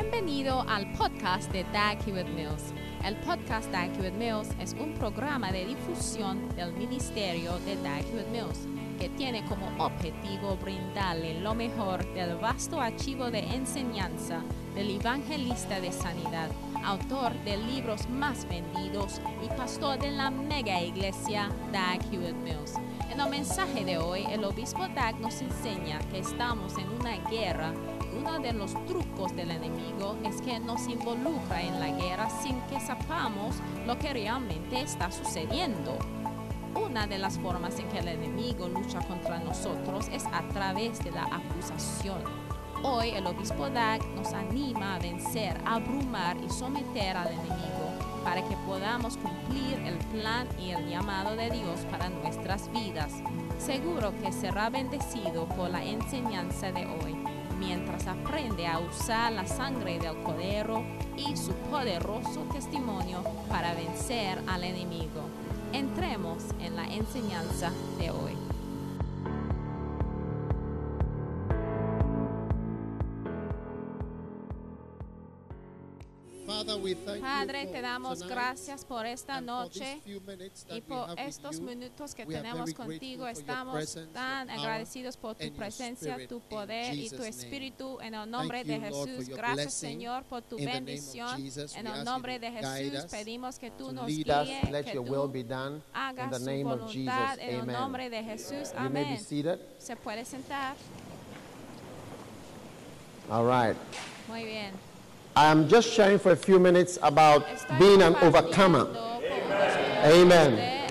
[0.00, 2.72] Bienvenido al podcast de Dag Hewitt Mills.
[3.04, 8.28] El podcast Dag Hewitt Mills es un programa de difusión del ministerio de Dag Hewitt
[8.28, 8.66] Mills
[8.98, 14.42] que tiene como objetivo brindarle lo mejor del vasto archivo de enseñanza
[14.74, 16.48] del evangelista de sanidad,
[16.82, 22.72] autor de libros más vendidos y pastor de la mega iglesia Dag Hewitt Mills.
[23.10, 27.74] En el mensaje de hoy, el obispo Dag nos enseña que estamos en una guerra
[28.20, 32.80] uno de los trucos del enemigo es que nos involucra en la guerra sin que
[32.80, 35.96] sepamos lo que realmente está sucediendo.
[36.74, 41.12] Una de las formas en que el enemigo lucha contra nosotros es a través de
[41.12, 42.22] la acusación.
[42.82, 47.69] Hoy el obispo Dag nos anima a vencer, abrumar y someter al enemigo
[48.24, 53.12] para que podamos cumplir el plan y el llamado de Dios para nuestras vidas.
[53.58, 57.16] Seguro que será bendecido por la enseñanza de hoy
[57.60, 60.82] mientras aprende a usar la sangre del cordero
[61.16, 65.28] y su poderoso testimonio para vencer al enemigo.
[65.72, 68.39] Entremos en la enseñanza de hoy.
[77.20, 80.00] Padre, te damos gracias por esta noche
[80.70, 83.26] y por estos minutos que tenemos contigo.
[83.26, 87.98] Estamos tan agradecidos por tu presencia, tu poder y tu espíritu.
[88.00, 91.40] En el nombre de Jesús, gracias Señor por tu bendición.
[91.76, 95.30] En el nombre de Jesús pedimos que tú nos guíes, que tú
[95.92, 97.38] hagas tu voluntad.
[97.38, 99.18] En el nombre de Jesús, amén.
[99.78, 100.76] Se puede sentar.
[103.30, 103.76] All right.
[104.28, 104.89] Muy bien.
[105.36, 107.46] I'm just sharing for a few minutes about
[107.78, 108.88] being an overcomer.
[110.04, 110.88] Amen.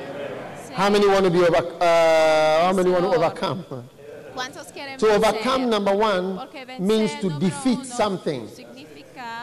[0.73, 1.57] How many want to be over?
[1.81, 3.65] Uh, how many want to overcome?
[4.99, 6.39] To overcome, number one,
[6.79, 8.47] means to defeat something.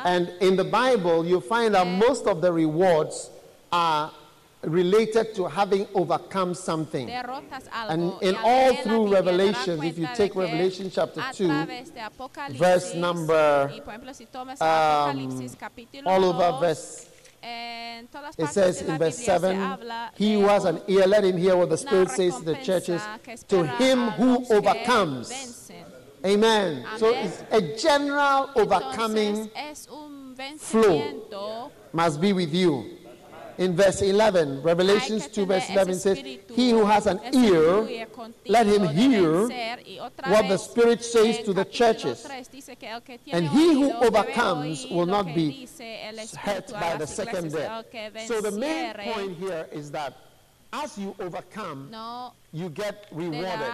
[0.04, 3.30] And in the Bible, you find that most of the rewards
[3.72, 4.10] are
[4.62, 7.08] related to having overcome something.
[7.08, 11.66] And in all through Revelation, if you take Revelation chapter 2,
[12.52, 13.72] verse number,
[14.60, 15.48] um,
[16.06, 17.08] all over verse
[17.48, 19.78] it says in verse 7
[20.16, 23.02] He was an ear, let him hear what the Spirit says to the churches.
[23.48, 25.70] To him who overcomes.
[26.24, 26.84] Amen.
[26.96, 29.48] So it's a general overcoming
[30.58, 32.95] flow must be with you
[33.58, 38.06] in verse 11, Revelations 2, verse 11 says, He who has an ear,
[38.46, 39.48] let him hear
[40.26, 42.26] what the Spirit says to the churches.
[43.32, 45.68] And he who overcomes will not be
[46.38, 47.86] hurt by the second death.
[48.26, 50.25] So the main point here is that
[50.82, 52.32] as you overcome, no.
[52.52, 53.72] you get rewarded.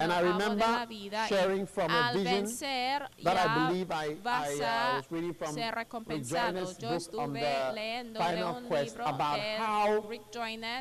[0.00, 0.86] And I remember
[1.28, 2.46] sharing from a vision
[3.22, 8.60] that I believe I, I uh, was reading from Rick Joyner's book on the final
[8.62, 10.04] quest about how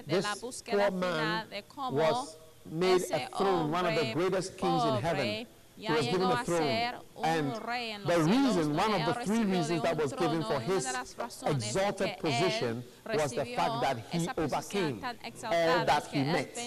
[0.08, 1.46] this poor man
[1.92, 2.38] was
[2.72, 5.46] made a throne, one of the greatest kings in heaven
[5.78, 6.94] he was given a throne.
[7.24, 7.54] And
[8.06, 10.88] the reason, one of the three reasons that was given for his
[11.46, 16.58] exalted position was the fact that he overcame all that he met.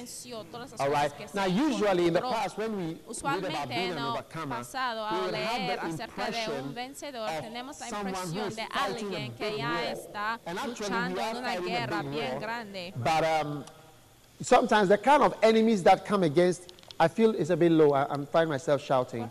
[0.79, 1.35] All right.
[1.35, 2.85] Now, usually in the past, when we
[3.25, 4.57] read about being an overcomer,
[5.13, 6.77] we would have the impression
[7.15, 10.41] of someone who is fighting a big war.
[10.47, 12.41] And actually, we are fighting a big war.
[13.05, 13.65] But um,
[14.41, 17.93] sometimes the kind of enemies that come against I feel it's a bit low.
[17.93, 19.31] I, am find myself shouting.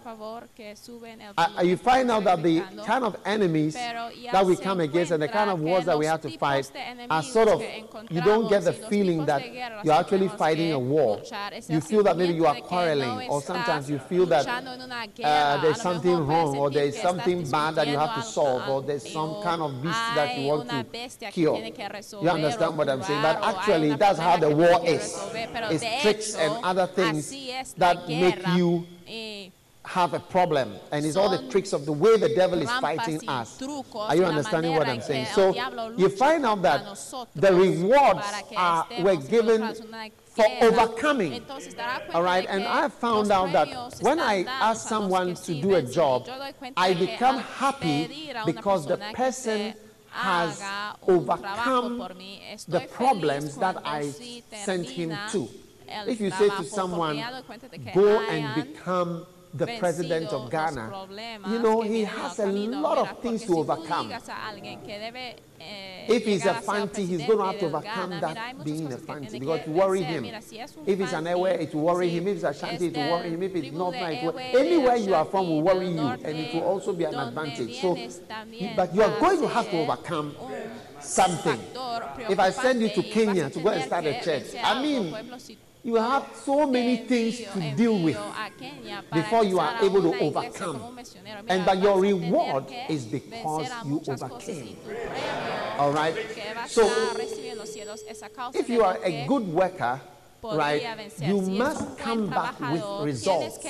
[1.38, 5.28] I, you find out that the kind of enemies that we come against and the
[5.28, 6.72] kind of wars that we have to fight
[7.10, 7.62] are sort of,
[8.10, 9.44] you don't get the feeling that
[9.84, 11.22] you're actually fighting a war.
[11.68, 16.26] You feel that maybe you are quarreling, or sometimes you feel that uh, there's something
[16.26, 19.82] wrong, or there's something bad that you have to solve, or there's some kind of
[19.84, 21.58] beast that you want to kill.
[22.22, 23.22] You understand what I'm saying?
[23.22, 25.20] But actually, that's how the war is.
[25.70, 27.34] It's tricks and other things
[27.78, 29.50] that make you eh,
[29.84, 30.74] have a problem.
[30.92, 33.62] And it's all the tricks of the way the devil is fighting us.
[33.96, 35.28] Are you understanding what I'm saying?
[35.34, 35.56] So
[35.98, 36.82] you find out that
[37.36, 38.26] the rewards
[38.56, 39.74] are, were given
[40.26, 41.42] for overcoming.
[42.14, 46.30] All right, and I found out that when I ask someone to do a job,
[46.76, 49.74] I become happy because the person
[50.12, 50.64] has
[51.08, 52.00] overcome
[52.68, 54.10] the problems that I
[54.52, 55.48] sent him to.
[55.88, 57.22] If you say to someone,
[57.94, 61.08] go and become the president of Ghana,
[61.50, 64.12] you know, he has a lot of things to overcome.
[65.60, 69.40] Eh, if he's a fancy, he's going to have to overcome that being a fancy
[69.40, 70.26] because it worry him.
[70.86, 72.28] If he's an Ewe, it will worry him.
[72.28, 73.44] If it's a Shanti, it will worry him.
[73.44, 76.64] If it's not it will, anywhere you are from will worry you, and it will
[76.64, 77.82] also be an advantage.
[77.82, 77.98] So,
[78.76, 80.36] but you are going to have to overcome
[81.02, 81.60] something.
[82.30, 85.16] If I send you to Kenya to go and start a church, I mean,
[85.84, 88.18] you have so many things to deal with
[89.14, 91.00] before you are able to overcome.
[91.48, 94.78] And that your reward is because you overcame.
[95.78, 96.16] All right?
[96.68, 96.90] So,
[98.54, 100.02] if you are a good worker,
[100.44, 103.66] right, you must come back with results.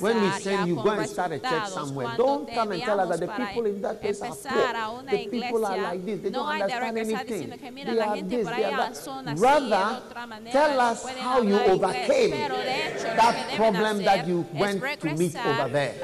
[0.00, 3.08] When we send you go and start a church somewhere, don't come and tell us
[3.18, 5.02] that the people in that place are poor.
[5.10, 6.20] The people are like this.
[6.20, 7.50] They don't understand anything.
[7.84, 9.38] They are this, they are that.
[9.38, 10.02] Rather,
[10.50, 15.94] tell us how you overcame that problem that you went to meet over there.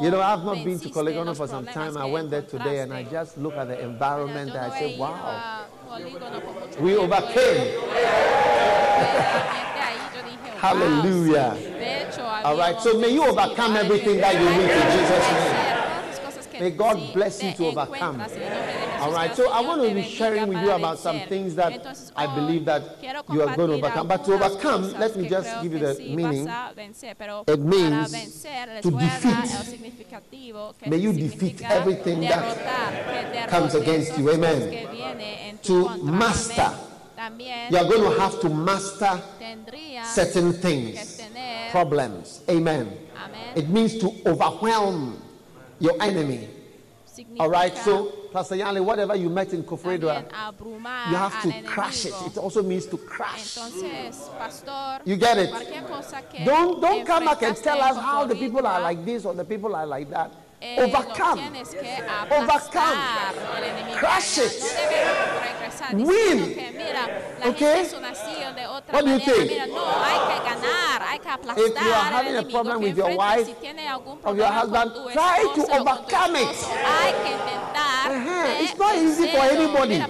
[0.00, 1.96] You know, I've not been to Colegono for some time.
[1.96, 5.66] I went there today and I just look at the environment and I say, wow.
[6.80, 7.80] We overcame.
[10.58, 11.56] Hallelujah.
[12.44, 16.60] All right, so may you overcome everything that you need in Jesus' name.
[16.60, 18.20] May God bless you to overcome.
[19.08, 21.72] All right, so I want to be sharing with you about some things that
[22.14, 22.82] I believe that
[23.32, 24.06] you are going to overcome.
[24.06, 26.46] But to overcome, let me just give you the meaning.
[27.46, 28.12] It means
[28.82, 29.50] to defeat.
[30.86, 34.30] May you defeat everything that comes against you.
[34.30, 35.58] Amen.
[35.62, 36.70] To master.
[37.70, 39.22] You are going to have to master
[40.04, 41.22] certain things,
[41.70, 42.42] problems.
[42.50, 42.92] Amen.
[43.56, 45.22] It means to overwhelm
[45.80, 46.50] your enemy.
[47.40, 50.24] All right, so Pastor whatever you met in Kofredwa,
[51.10, 52.14] you have to crash it.
[52.26, 53.56] It also means to crash.
[55.04, 55.50] You get it?
[56.44, 59.44] Don't, don't come back and tell us how the people are like this or the
[59.44, 60.32] people are like that.
[60.60, 61.38] Eh, Overcome.
[62.30, 62.98] Overcome.
[63.94, 64.62] crush it.
[65.92, 66.58] Win.
[67.46, 67.88] Okay?
[68.90, 69.52] What do you think?
[71.56, 73.48] If you are having a problem with your wife
[74.24, 76.56] or your husband, try to overcome it.
[78.08, 78.62] Uh-huh.
[78.62, 80.00] It's not easy for anybody.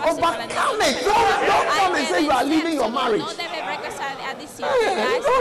[0.00, 1.04] Overcome it.
[1.04, 3.22] Don't, don't come and say you are leaving your marriage.
[4.60, 4.76] No,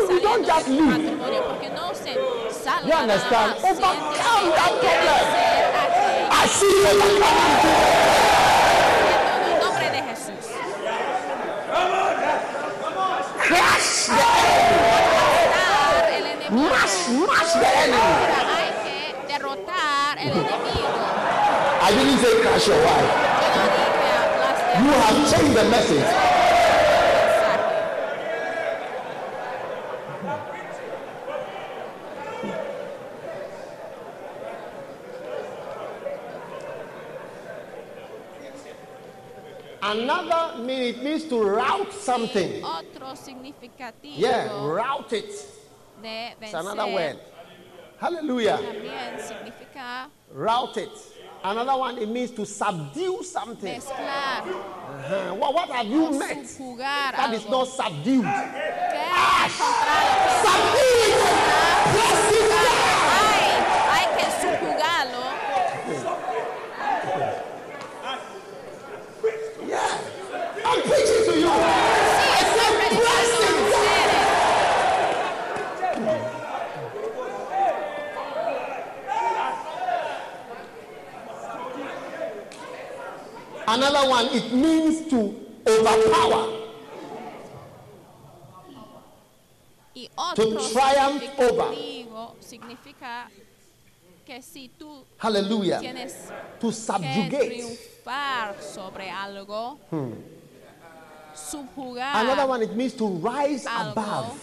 [0.10, 1.20] you don't just leave.
[2.86, 3.58] You understand?
[3.64, 5.24] Overcome that problem.
[6.32, 6.94] I see you
[13.38, 14.28] Crush the
[16.30, 16.70] enemy.
[16.70, 18.40] Mash, mash the enemy.
[21.82, 23.12] I didn't say crush your wife.
[24.80, 26.39] You have changed the message.
[40.80, 42.64] It means to route something.
[42.64, 44.16] Otro significativo.
[44.16, 45.30] Yeah, route it.
[46.02, 47.20] De It's another word.
[48.00, 48.58] Hallelujah.
[48.58, 50.90] También significa route it.
[51.44, 53.76] Another one, it means to subdue something.
[53.76, 54.48] Mezclar.
[54.48, 55.36] Uh-huh.
[55.36, 56.48] What, what have you met
[56.80, 58.24] that is not subdued?
[58.26, 59.50] Ah,
[60.44, 62.49] subdue it.
[83.70, 85.30] Another one, it means to
[85.68, 86.58] overpower.
[90.36, 91.70] to triumph over.
[94.26, 95.82] Que si tú Hallelujah.
[96.60, 97.78] to subjugate.
[98.60, 100.14] Sobre algo, hmm.
[101.98, 104.34] Another one, it means to rise above.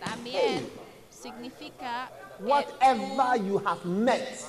[0.00, 0.64] También
[1.10, 2.08] significa
[2.40, 4.44] whatever you have met.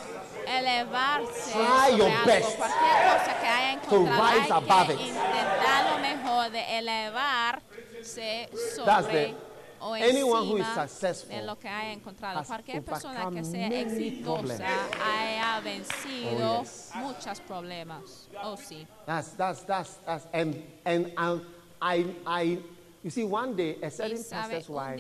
[0.48, 5.00] Elevarse Try your best cosa que haya to rise above it.
[5.00, 8.50] Intentar lo mejor de elevarse
[8.86, 9.36] That's the
[9.84, 12.44] Anyone who is successful de lo que haya encontrado.
[12.46, 14.64] Cualquier persona que sea exitosa
[15.04, 16.92] haya vencido oh, yes.
[16.96, 18.28] muchos problemas.
[18.44, 18.86] Oh, sí.
[19.08, 21.42] That's, that's, that's, that's, and, and um,
[21.82, 22.60] I, I,
[23.04, 25.00] you see, one day a certain pastor's wife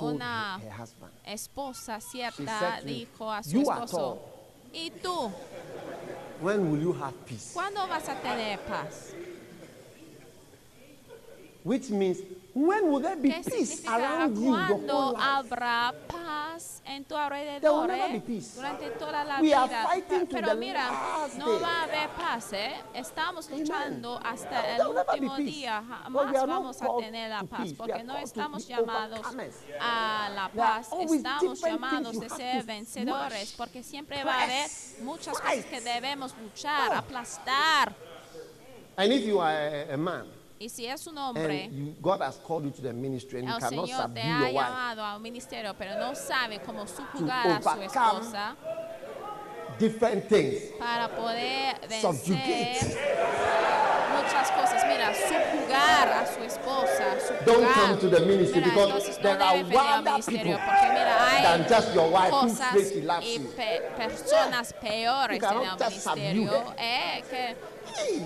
[0.00, 0.60] una
[1.24, 4.20] esposa cierta dijo a su esposo,
[4.72, 5.30] ¿y tú?
[6.40, 7.52] When will you have peace?
[7.54, 9.14] ¿Cuándo vas a tener paz?
[11.64, 12.18] Which means
[12.58, 15.22] When will there be ¿Qué peace significará around you the cuándo whole life?
[15.28, 18.12] habrá paz en tu alrededor There will never eh?
[18.14, 18.54] be peace.
[18.56, 19.82] durante toda la We are vida?
[19.82, 21.60] fighting Pe- to Pero the mira, last no day.
[21.60, 22.74] va a haber paz, ¿eh?
[22.94, 23.60] Estamos Amen.
[23.60, 25.50] luchando hasta There el will never be último peace.
[25.50, 25.84] día.
[25.86, 29.20] Jamás vamos a tener la paz porque no estamos llamados
[29.78, 34.70] a la paz, estamos llamados de ser vencedores porque siempre va a haber
[35.02, 35.56] muchas fight.
[35.62, 37.94] cosas que debemos luchar, aplastar.
[38.96, 39.52] And if you are
[39.90, 40.24] a, a man
[40.58, 43.54] Y si es un hombre, and God has called you to the ministry and you
[43.54, 46.60] el cannot Señor subdue te ha your wife, llamado a un ministerio, pero no sabe
[46.60, 48.56] cómo subjugar a su overcome esposa
[49.78, 52.78] different things, para poder Subjugate.
[52.80, 52.98] vencer
[54.16, 54.82] muchas cosas.
[54.88, 57.04] Mira, subjugar a su esposa,
[57.44, 60.12] don't come to the ministry Mira, because entonces no there are debe venir al wilder
[60.12, 63.48] ministerio people porque mira, hay than just your wife who cosas y you.
[63.54, 67.56] pe- personas peores You en el cannot just subdue ministerio eh, que,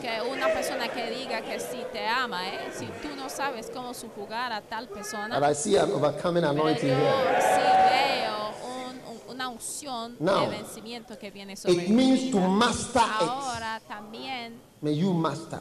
[0.00, 2.47] que una persona que diga que sí te ama.
[2.49, 6.43] Eh, si tú no sabes cómo subjugar a tal persona, And I see an overcoming
[6.43, 7.41] pero anointing yo here.
[7.41, 7.61] sí
[7.91, 12.41] veo un- un- una unción Now, de vencimiento que viene sobre It tu means vida.
[12.41, 13.29] to master it.
[13.29, 15.61] Ahora también May you master.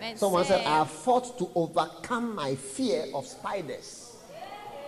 [0.00, 4.13] vencer Someone said, I have fought to overcome my fear of spiders.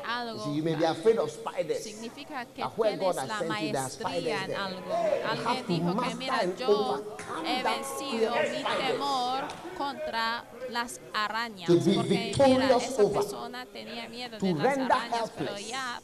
[0.07, 1.83] You algo see, you may be afraid of spiders.
[1.83, 4.95] significa que tienes la maestría en algo.
[5.29, 7.03] Alguien to dijo que mira, yo
[7.45, 9.45] he vencido mi temor
[9.77, 11.69] contra las arañas.
[11.69, 16.01] Porque mira, esa persona tenía miedo de las arañas, pero ya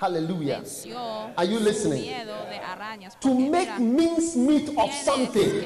[0.00, 0.64] Hallelujah.
[1.36, 2.10] Are you listening?
[3.20, 5.62] To make mira, mincemeat of something.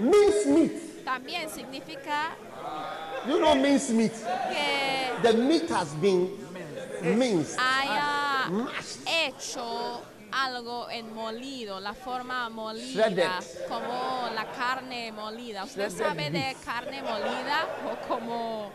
[0.00, 0.72] Mincemeat.
[1.04, 2.34] También significa
[3.26, 4.12] You know mincemeat.
[4.12, 6.30] que The meat has been
[7.02, 7.58] minced.
[7.58, 9.06] haya Mashed.
[9.06, 10.00] hecho
[10.32, 13.30] algo en molido, la forma molida, Shredded.
[13.68, 15.64] como la carne molida.
[15.64, 16.64] ¿Usted Shredded sabe de beef.
[16.64, 18.70] carne molida o como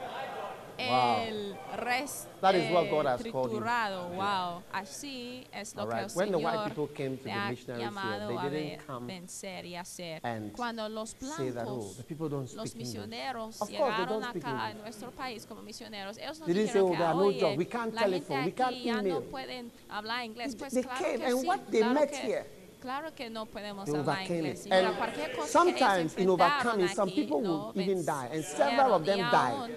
[0.78, 3.60] el res That is what eh, God has called you.
[3.60, 4.10] triturado?
[4.10, 6.10] Wow, así es lo All que right.
[6.12, 8.38] el When the white Señor people came to te the ha missionaries here, llamado they
[8.38, 10.20] a didn't ver- come vencer y hacer.
[10.24, 12.88] and Cuando los say that, oh, blancos the people don't speak los English.
[12.88, 14.84] misioneros Of course, they llegaron don't speak acá a English.
[14.84, 16.18] nuestro país como misioneros.
[16.18, 17.94] Ellos no They didn't say, dijeron "Oh, que, there are no "Oye, jobs, we can't
[17.94, 20.56] la gente telephone, we aquí can't ya no email." pueden hablar inglés.
[20.56, 22.46] Pues They claro came, que and sí, what they claro met que, here,
[22.82, 24.60] claro que no podemos They hablar overcame inglés.
[24.62, 24.66] it.
[24.68, 27.72] Y mira, And cualquier cosa que ellos sometimes in enfrentaron overcoming, some aquí, people no
[27.74, 28.92] will even die, and several vencieron.
[28.92, 29.72] of them Y died aún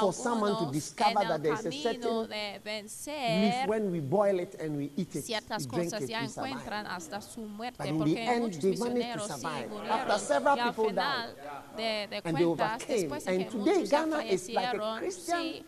[0.00, 4.76] for someone to discover that there is a certain leaf when we boil it and
[4.76, 6.86] we eat it, ciertas we drink it, we survive.
[6.86, 9.70] hasta su muerte But in the end, they managed to sí survive.
[9.90, 11.28] After several people final
[11.76, 13.12] de, de And they overcame.
[13.26, 15.64] And today, Ghana is like a Christian sí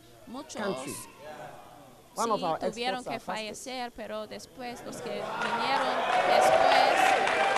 [0.57, 0.95] country.
[2.17, 5.95] One of our tuvieron que fallecer pero después los que vinieron
[6.27, 6.93] después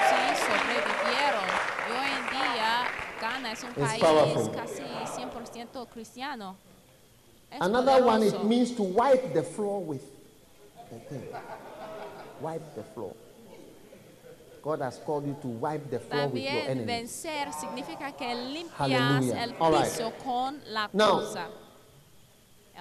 [0.09, 1.49] sí sobrevivieron
[1.88, 2.85] y hoy en día
[3.21, 4.50] Ghana es un It's país powerful.
[4.54, 4.81] casi
[5.73, 6.57] 100% cristiano
[7.50, 10.02] Es Another one, it means to wipe the floor with
[10.91, 11.23] the thing.
[12.41, 13.14] Wipe the floor.
[14.62, 16.87] God has called you to wipe the floor with your También enemy.
[16.87, 19.43] vencer significa que limpias Hallelujah.
[19.43, 19.85] el All right.
[19.85, 21.49] piso con la Now, cosa.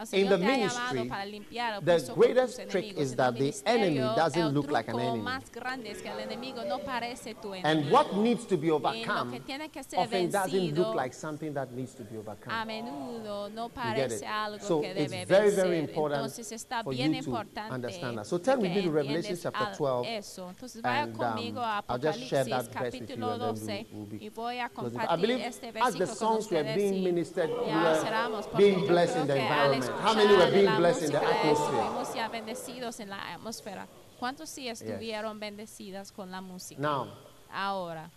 [0.01, 2.25] El in Señor the te ha llamado ministry, para limpiar el the piso con tus
[2.25, 3.03] greatest trick enemigos.
[3.03, 5.23] is En that el the ministerio, enemy doesn't el look like an truco enemy.
[5.23, 7.67] más grande es que el enemigo no parece tu enemigo.
[7.67, 10.75] And what needs to be y lo overcome que tiene que ser often doesn't look
[10.75, 12.53] vencido like something that needs to be overcome.
[12.53, 14.23] a menudo no You get parece it?
[14.25, 15.65] algo So que it's debe very, vencer.
[15.65, 18.25] very important Entonces está for bien you to importante understand that.
[18.25, 20.49] So turn with que me to Revelation entiendes chapter al- 12, Eso.
[20.49, 23.31] Entonces vaya and, um, conmigo a I'll just share that Apocalipsis verse with you capítulo
[23.33, 24.97] and then 12 we'll- we'll be y voy a closing.
[24.99, 27.67] I compartir believe este as the versículo con songs were ustedes being y ministered, we
[27.67, 29.90] ya were cerramos porque being yo blessed creo in the que al environment.
[29.99, 31.81] How many were being blessed in the atmosphere?
[31.81, 33.87] estuvimos ya bendecidos en la atmósfera.
[34.19, 36.79] ¿Cuántos sí estuvieron bendecidas con la música?
[36.79, 37.07] Now,
[37.53, 38.09] Ahora,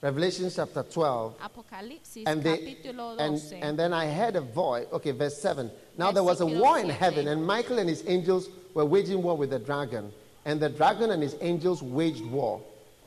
[0.00, 2.76] Revelation chapter 12, Apocalipsis and, they,
[3.18, 3.52] and, 12.
[3.62, 4.86] and then I heard a voice.
[4.92, 5.70] Okay, verse 7.
[5.96, 9.36] Now there was a war in heaven, and Michael and his angels were waging war
[9.36, 10.12] with the dragon.
[10.44, 12.62] And the dragon and his angels waged war.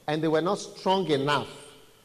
[0.07, 1.47] And they were not strong enough.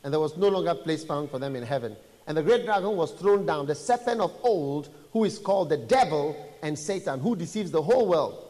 [0.05, 1.97] And there was no longer place found for them in heaven.
[2.26, 5.76] And the great dragon was thrown down, the serpent of old, who is called the
[5.76, 8.42] devil and Satan, who deceives the whole world.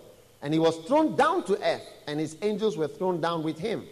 [0.42, 3.84] And he was thrown down to earth, and his angels were thrown down with him.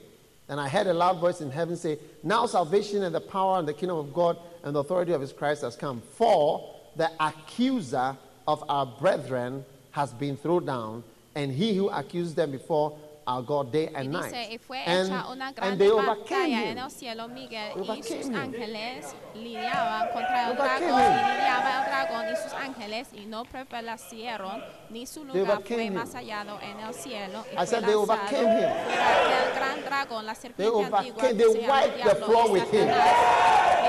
[0.49, 3.67] And I heard a loud voice in heaven say, Now salvation and the power and
[3.67, 6.03] the kingdom of God and the authority of his Christ has come.
[6.17, 12.51] For the accuser of our brethren has been thrown down, and he who accused them
[12.51, 12.97] before
[13.27, 14.31] our God day and night.
[14.33, 15.13] dice, And,
[15.59, 17.29] and they overcame batalla en el cielo.
[17.29, 18.35] Miguel y sus him.
[18.37, 21.37] ángeles lidiaban contra el Overcame dragón y him.
[21.37, 25.85] lidiaba el dragón y sus ángeles y no prevalecieron ni su They lugar overcame fue
[25.87, 25.95] him.
[25.95, 27.45] más hallado en el cielo.
[27.53, 28.71] Y I said they overcame him.
[28.71, 32.89] el gran dragón, la They serpiente overcame, they wiped the floor with him.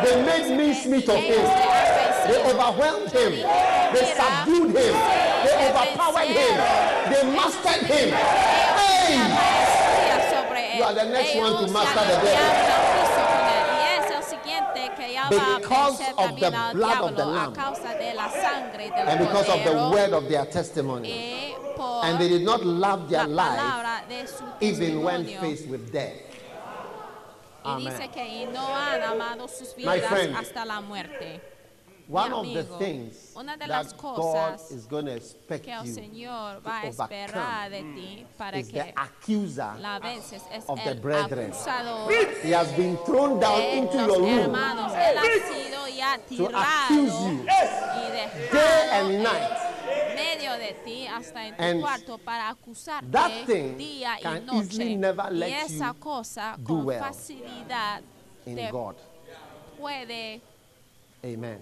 [0.03, 1.45] They made mincemeat of him.
[2.27, 3.31] They overwhelmed him.
[3.93, 5.34] They subdued him
[5.75, 6.57] overpowered him.
[7.11, 8.09] They mastered him.
[8.13, 9.55] Hey!
[10.77, 12.95] You are the next one to master the devil.
[15.29, 17.53] Because of the blood of the Lamb
[19.07, 21.55] and because of the word of their testimony.
[22.03, 24.03] And they did not love their life
[24.61, 26.13] even when faced with death.
[27.65, 27.93] Amen.
[29.83, 30.35] My friend,
[32.07, 35.71] one of the things una de las that God cosas is going to expect que
[35.73, 38.37] el you Señor to va a esperar de overcome ti mm.
[38.37, 41.51] para is que the accuser la vences es of the el brethren.
[41.51, 42.11] acusador
[42.43, 44.91] He has been thrown down de into los your room hermanos.
[44.93, 49.51] Él ha sido ya tirado accuse you y day dejado and en night.
[50.15, 54.45] medio de ti hasta en tu And cuarto para acusarte that thing día y can
[54.45, 54.59] noche.
[54.59, 58.01] easily never Y let esa you cosa do con well facilidad
[58.45, 58.95] in te God.
[59.79, 60.41] puede
[61.23, 61.59] Amen.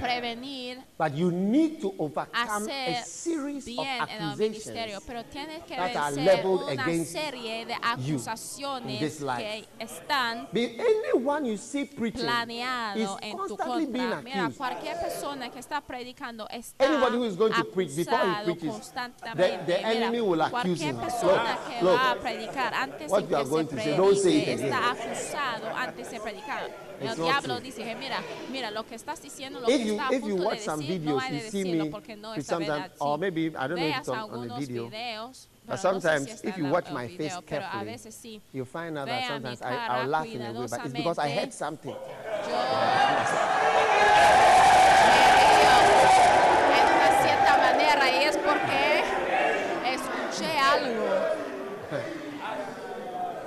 [0.00, 5.24] Prevenir But you need to overcome a series of bien en el ministerio, accusations pero
[5.24, 9.38] tienes que that are leveled una against serie de acusaciones this life.
[9.42, 10.76] que están Be-
[11.12, 12.26] Anyone you see preaching
[12.96, 14.22] is en tu constantly being contra.
[14.22, 14.58] Mira, accused.
[14.58, 18.70] cualquier persona que está predicando está Anybody who is going to preach, before he preaches,
[18.70, 19.66] constantemente.
[19.66, 21.00] the- the enemy will accuse cualquier him.
[21.00, 23.76] persona Look, que look, va a predicar antes what de you are que going to
[23.76, 24.72] say, don't say it again.
[24.72, 26.70] está acusado antes de predicar.
[27.00, 27.64] It's El not diablo true.
[27.64, 30.44] dice, mira, mira, lo que estás diciendo, If que you, está a if you punto
[30.44, 32.44] watch de some decir, no videos, hay de you see decirlo me porque no preach
[32.44, 32.76] es la verdad.
[32.76, 33.20] sometimes, or Sí.
[33.20, 34.84] maybe, I don't know if Veas it's on, on algunos the video.
[34.90, 37.16] videos, But pero no sé sometimes, si está if you el- watch el my video,
[37.28, 38.40] face pero a carefully, veces sí.
[38.52, 40.80] you'll find out that Vea mi sometimes I, cara I'll laugh in a way, but
[40.84, 41.40] it's because I cuidadosamente.
[41.40, 41.94] heard something.
[41.94, 41.98] Yo
[45.08, 45.74] me río
[46.78, 49.02] en una cierta manera y es porque
[49.94, 51.06] escuché algo.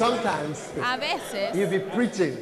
[0.01, 2.35] Sometimes A veces you'll be preaching,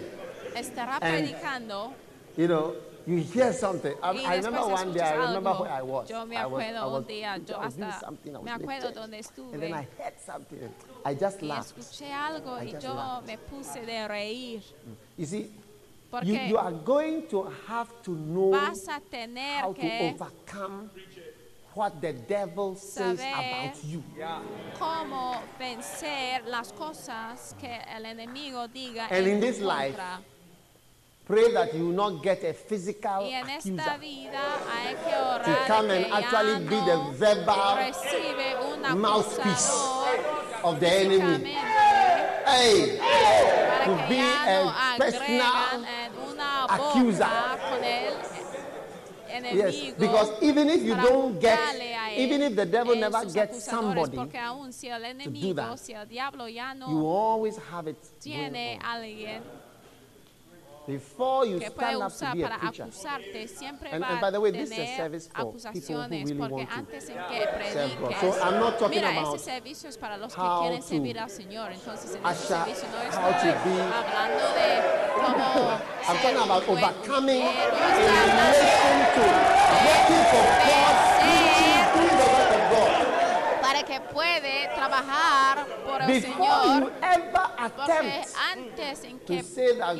[0.55, 1.91] estará And- predicando
[2.37, 2.73] you know,
[3.05, 3.93] you hear something.
[4.01, 5.59] I remember one day, I remember algo.
[5.63, 6.09] where I was.
[6.09, 8.51] Yo me I was, I was, un día, yo doing hasta something, I was me
[8.51, 9.19] acuerdo donde
[9.53, 10.69] And then I heard something.
[11.03, 11.77] I just y laughed.
[11.77, 13.27] escuché algo I y yo laughed.
[13.27, 14.61] me puse de reír
[15.17, 15.49] You see, you,
[16.09, 20.89] porque you are going to have to know vas a tener how to overcome
[21.75, 24.03] what the devil says about you.
[24.77, 29.99] cómo vencer las cosas que el enemigo diga And en in tu this life.
[31.25, 35.15] Pray that you will not get a physical Y en esta accuser vida hay que
[35.15, 37.77] orar to come and que actually be the verbal
[38.95, 39.69] mouthpiece
[40.63, 41.43] of the enemy.
[41.45, 41.69] físicamente
[42.47, 42.97] Hey,
[43.85, 46.11] to be a agregan personal en
[46.67, 48.38] accuser.
[49.39, 52.19] Boca con el yes, enemigo because even if you para don't get, juzgarle a él
[52.19, 55.55] even if the devil en never sus gets acusadores, somebody, porque aún si el enemigo,
[55.55, 55.77] that.
[55.77, 57.97] si el diablo ya you no always have it
[60.93, 62.83] before you que puede stand up to usar be a preacher.
[62.85, 65.33] acusarte siempre And- va and by the way, a this is a tener service for
[65.33, 67.39] people who acusaciones really porque want to antes en que
[67.71, 68.09] serve God.
[68.09, 70.87] prediques So I'm not talking mira about servicio es para los que how quieren to
[70.87, 74.69] servir al Señor entonces en este usher, servicio no how to estoy be- hablando de
[75.15, 79.23] cómo I'm ser talking un about buen overcoming in mujer, no estoy hablando relation to
[79.85, 81.48] working for God,
[83.89, 86.91] que puede trabajar por el Before Señor you
[87.75, 88.23] Porque
[88.53, 89.97] antes en que intentas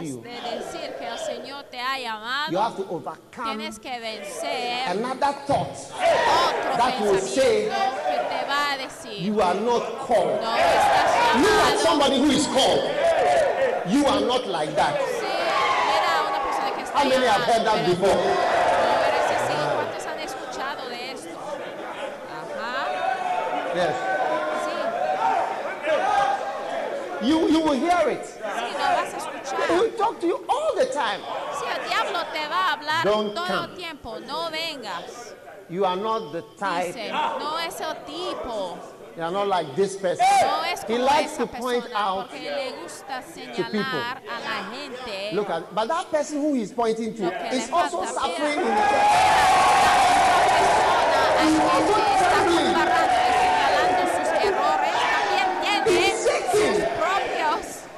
[0.00, 3.02] you, de decir que el Señor te ha llamado, you
[3.44, 7.74] tienes que vencer another thought otro pensamiento
[8.06, 10.40] que te va a decir, you are not called.
[10.40, 11.78] no estás at llamado.
[11.80, 12.84] somebody who is called.
[13.86, 14.96] You are not like that.
[14.96, 18.53] Sí, mira a una persona que está How many have heard that before?
[23.74, 23.94] Yes.
[27.22, 28.24] You, you will hear it.
[28.24, 29.18] sí, lo vas a
[29.72, 31.20] He will talk to you all the time.
[31.58, 33.76] Sí, el diablo te va a hablar Don't todo come.
[33.76, 35.34] tiempo, no vengas.
[35.70, 36.92] You are not the type.
[36.94, 38.78] Dice, no es el tipo.
[39.16, 40.26] You are not like this person.
[40.42, 42.28] No es He likes to point out.
[42.82, 43.22] gusta
[43.70, 43.80] people.
[43.80, 48.58] a la gente Look at, but that person who he's pointing to is also suffering
[48.58, 48.84] in the church.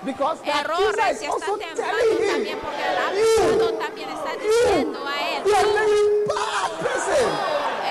[0.06, 5.42] Because errores y está temblando también porque el acusado también está diciendo a él.
[5.42, 5.50] Tú,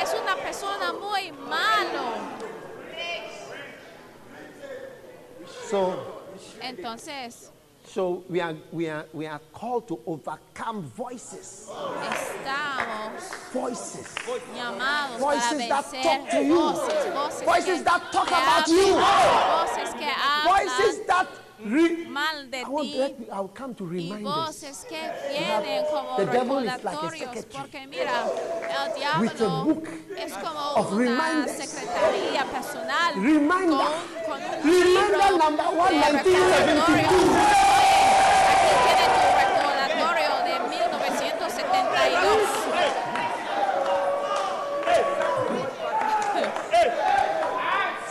[0.02, 2.04] es una persona muy malo.
[5.70, 5.98] So,
[6.62, 7.52] Entonces,
[7.86, 11.70] so we are, we, are, we are called to overcome voices.
[12.02, 13.24] Estamos
[13.54, 14.08] voices.
[14.56, 16.56] Llamados voices para that talk to you.
[16.56, 18.94] Voces, voices, voices que, that talk about you.
[18.94, 20.12] Voces, que
[20.46, 25.86] voices that re- mal de ti let me- I'll come to y voces que vienen
[25.92, 28.26] como recordatorios porque mira
[28.86, 29.32] el diablo
[30.18, 31.58] es como of una reminders.
[31.58, 33.88] secretaría personal Reminder.
[34.28, 36.88] con, con un libro number one, de 1972.
[36.88, 37.12] recordatorios.
[38.52, 42.50] Aquí tiene tu recordatorio de 1972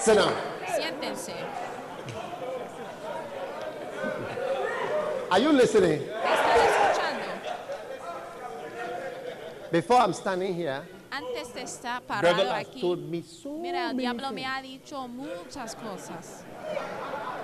[0.04, 0.53] Sit down.
[5.34, 6.00] Are you listening?
[9.72, 13.98] Before I'm standing here, antes de estar parado aquí told me so mira el many
[14.02, 14.46] diablo me things.
[14.48, 16.44] ha dicho muchas cosas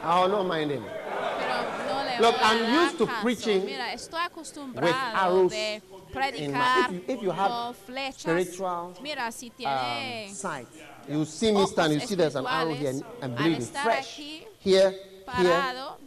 [0.04, 0.84] I'll not mind him.
[0.84, 6.92] pero no Look, I'm used to preaching Mira, estoy with acostumbrado arrows de predicar if
[6.92, 8.20] you- if you con flechas.
[8.20, 10.68] spiritual, Mira, si Um, sight.
[11.08, 14.14] You see me stand, you see there's an arrow here and, and bleeding fresh.
[14.20, 15.99] aquí Here, here, parado, here,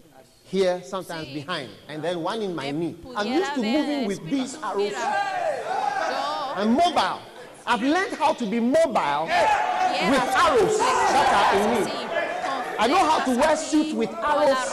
[0.83, 1.33] sometimes Sí.
[1.33, 2.95] behind, and then one in my knee.
[3.15, 4.93] I'm used to moving with these arrows.
[6.55, 7.19] I'm mobile.
[7.65, 11.91] I've learned how to be mobile with arrows that are in me.
[12.77, 14.71] I know how to wear suits with arrows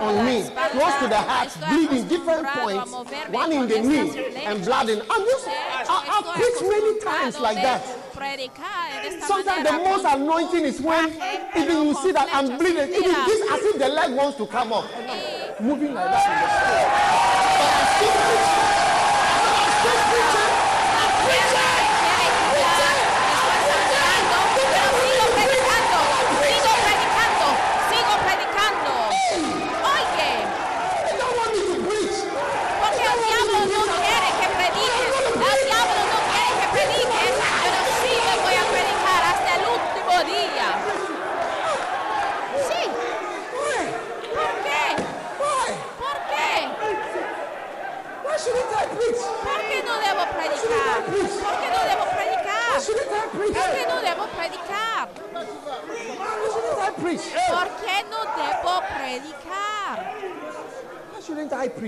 [0.00, 2.92] on me, close to the heart, bleeding different points,
[3.30, 5.00] one in the knee and blood in.
[5.10, 7.82] I'm just, I, I've preached many times like that.
[8.20, 11.08] Predicar de esta Sometimes the most anointing is when
[11.56, 14.72] even you see that I'm bleeding, even this as if the leg wants to come
[14.72, 14.84] up.
[15.60, 16.48] Moving like that in the
[18.46, 18.59] spirit.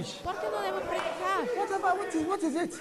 [0.02, 0.22] Preach?
[0.22, 1.40] ¿Por qué no debo predicar?
[1.56, 2.72] Whatever, what is, what is it?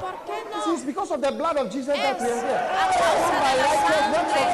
[0.00, 0.76] ¿Por qué no?
[0.86, 2.62] because of the blood of Jesus that Es we are here.
[2.66, 4.44] a causa de la sangre de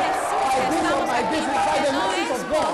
[0.00, 2.70] Jesús By que reason of estamos my aquí, business, by porque the no es por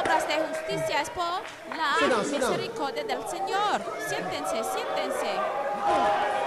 [0.00, 1.40] obras de justicia, es por
[1.76, 1.90] la
[2.22, 3.76] misericordia del Señor.
[4.08, 5.32] Siéntense, siéntense.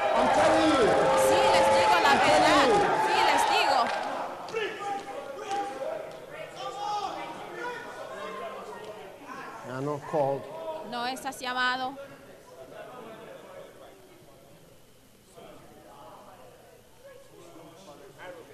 [0.10, 0.86] I'm telling you.
[1.30, 2.68] Sí, les digo la verdad.
[3.06, 3.80] Sí, les digo.
[9.82, 10.42] Not called.
[10.90, 11.96] No estás llamado.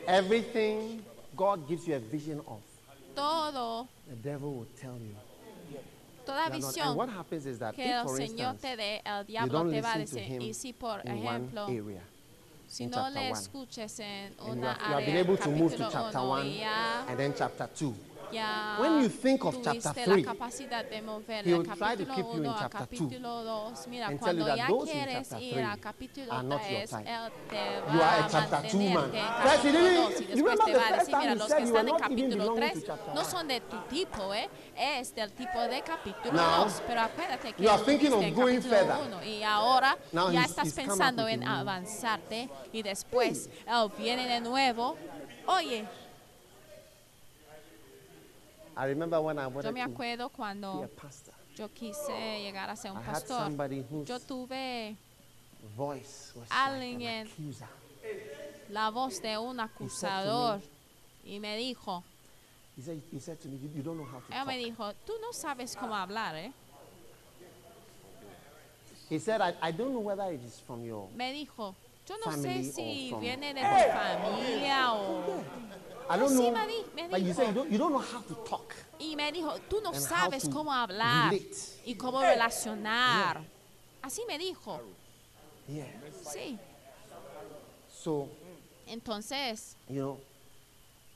[0.08, 1.04] Everything
[1.36, 2.60] God gives you a vision of,
[3.16, 5.16] Todo, the devil will tell you.
[6.26, 6.54] toda not.
[6.54, 9.24] And visión what happens is that que if, el for Señor instance, te dé, el
[9.26, 10.42] diablo te va a decir.
[10.42, 12.02] Y si, por ejemplo, area,
[12.68, 15.84] si no le escuches en una have, you have been área, able to move to
[15.84, 17.94] capítulo chapter uno, 1 y ya and then chapter 2,
[18.32, 21.66] ya When you think of chapter tuviste three, la capacidad de mover he del will
[21.76, 23.44] try to capítulo keep you in 1 a chapter two capítulo
[23.76, 23.88] 2.
[23.90, 26.44] Mira, and tell you cuando that ya those in quieres chapter ir three capítulo are
[26.44, 27.08] not your 3, type.
[27.10, 28.94] él te You are a a chapter two man.
[28.94, 31.00] mantenerte en he capítulo didn't- 2 y you después remember te the va a first
[31.00, 32.70] decir, time mira, he los said que you están were en not even capítulo belonging
[32.70, 33.30] 3 to chapter no one.
[33.32, 34.50] son de tu tipo, ¿eh?
[34.78, 36.82] Es del tipo de capítulo Now, 2.
[36.88, 38.98] Pero acuérdate que you are thinking of going capítulo further.
[39.20, 42.50] 1 y ahora Now ya he's- estás he's come up pensando with en new- avanzarte
[42.74, 44.98] y después él viene de nuevo.
[45.48, 45.86] Oye,
[48.78, 51.34] I remember when I yo me to acuerdo be cuando a pastor.
[51.58, 53.38] yo quise llegar a ser un I had pastor.
[53.40, 54.96] somebody whose Yo tuve
[55.78, 57.68] voice was like an Alguien- accuser.
[58.70, 60.60] la voz de un acusador
[61.26, 62.04] y me dijo,
[62.78, 64.48] He said, he said to me, you, you don't know how to él talk.
[64.48, 66.52] me dijo, tú no sabes cómo hablar, ¿eh?
[69.10, 71.08] He said, I, I don't know whether it is from your...
[71.16, 71.74] Me dijo,
[72.08, 75.44] yo no Family sé or si from- viene de tu familia o...
[76.10, 76.52] I don't sí, know.
[76.52, 77.36] me di- me but you dijo.
[77.36, 78.76] say you don't, you don't know how to talk.
[79.00, 81.56] Y me dijo, tú no And how sabes to cómo hablar relate.
[81.86, 83.42] y cómo relacionar.
[84.04, 84.80] Así me dijo,
[85.68, 85.88] Yeah.
[86.32, 86.58] sí.
[87.90, 88.30] So,
[88.88, 90.20] Entonces, you know,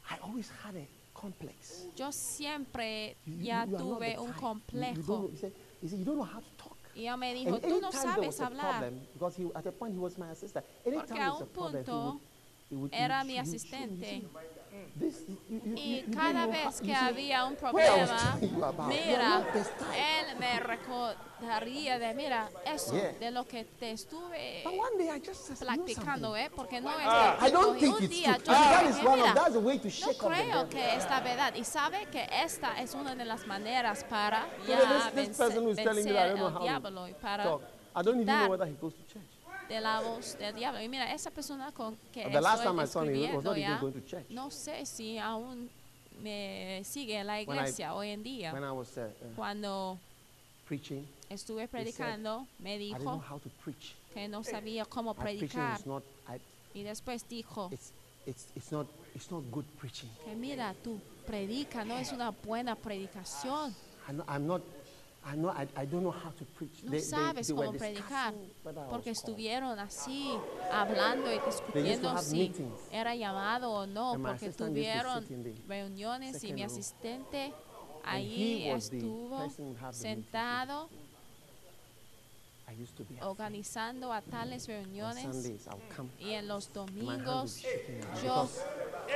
[0.09, 1.83] I always had a complex.
[1.95, 5.03] yo siempre You- ya you tuve un complejo.
[5.05, 6.75] know- he, said, he said, you don't know how to talk.
[6.95, 8.79] Y ella me dijo, And tú no anytime there was sabes a hablar.
[8.79, 11.71] problem, because he, at the point he was my assistant, anytime Porque a un problem,
[11.83, 12.21] he punto would,
[12.71, 13.45] he would, era he mi would-
[14.71, 15.79] he would- asistente.
[15.81, 18.37] y cada vez que había un problema,
[18.87, 24.63] mira, él me recordaría de, mira, eso de lo que te estuve
[25.59, 26.49] practicando, ¿eh?
[26.55, 28.53] Porque no es uh, I don't think un día yo
[29.71, 31.55] dije, no creo que esta verdad.
[31.55, 37.07] Y sabe que esta es una de las maneras para ya vencer, vencer el diablo
[37.07, 37.59] y para
[37.95, 39.28] I don't even know whether he goes to church
[39.69, 40.81] de la voz del diablo.
[40.81, 43.67] Y mira, esa persona con que the last time I saw him, was not ya,
[43.67, 44.25] even going to church.
[44.29, 45.69] no sé si aún
[46.21, 48.51] me sigue en la iglesia I, hoy en día.
[48.51, 49.97] When I was, uh, uh, Cuando
[50.67, 53.95] preaching, estuve predicando, said, me dijo I didn't know how to preach.
[54.13, 55.79] que no sabía cómo predicar.
[55.79, 56.39] is not, I,
[56.73, 57.93] Y después dijo it's,
[58.25, 60.09] it's, it's, not, it's not good preaching.
[60.25, 63.73] que mira, tu predica no es una buena predicación.
[64.27, 64.63] I'm not
[65.25, 66.83] I, know, I, I don't know how to preach.
[66.83, 68.33] No They- sabes they cómo predicar
[68.89, 70.31] porque estuvieron así
[70.71, 72.51] hablando y discutiendo si
[72.91, 75.25] era llamado o no And porque tuvieron
[75.67, 77.53] reuniones y mi asistente
[78.03, 79.49] ahí estuvo
[79.91, 80.89] sentado
[83.21, 85.67] organizando a tales On reuniones Sundays,
[86.19, 87.61] y en los domingos
[88.23, 88.47] yo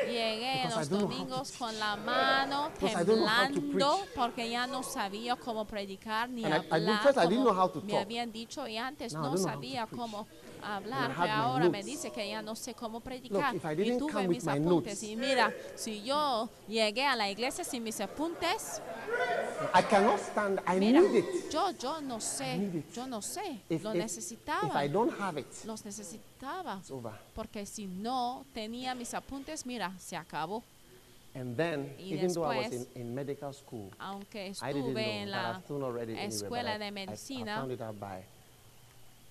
[0.05, 7.01] llegué los domingos con la mano temblando porque ya no sabía cómo predicar ni hablar
[7.13, 10.27] como me habían dicho y antes no sabía cómo
[10.63, 13.55] Hablar pero ahora me dice que ya no sé cómo predicar.
[13.55, 17.63] If I y tuve mis apuntes notes- y mira si yo llegué a la iglesia
[17.63, 18.81] sin mis apuntes
[19.73, 20.59] I cannot stand.
[20.67, 21.49] I mira need it.
[21.51, 23.61] yo yo no sé yo no sé.
[23.69, 24.83] If, lo if necesitaba.
[24.83, 26.77] I don't have it, los necesitaba.
[26.79, 27.13] it's over.
[27.35, 30.63] porque si no tenía mis apuntes mira se acabó.
[31.35, 34.89] And then, Y even though I was in, después, in medical school, aunque I didn't
[34.89, 35.61] estuve know, en la
[36.25, 38.23] escuela de I- I medicina found it out by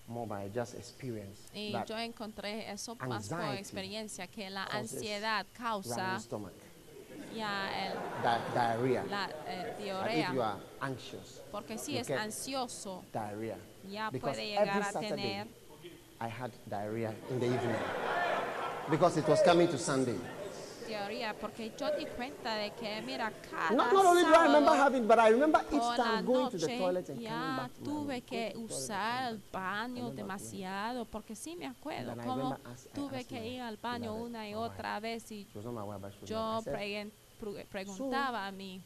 [0.06, 1.40] more by just experience.
[1.54, 6.18] y yo encontré eso más por experiencia que la causes ansiedad causa
[7.34, 9.04] ya el, di- diarrhea.
[9.08, 13.56] la eh, That if you are anxious, porque si es ansioso diarrhea.
[13.88, 15.46] ya Because puede every llegar a Saturday, tener
[16.20, 17.76] I had diarrhea in the evening
[18.90, 20.18] because it was coming to Sunday.
[21.40, 25.06] Porque yo di cuenta de que mira cada Not, not only do I remember having,
[25.06, 28.14] but I remember each time going to the toilet and coming ya back to tuve
[28.14, 28.20] room.
[28.22, 32.14] que usar el baño demasiado porque sí me acuerdo
[32.94, 35.46] tuve asked que ir al baño una y otra vez y
[36.24, 36.60] yo
[37.70, 38.80] preguntaba a mi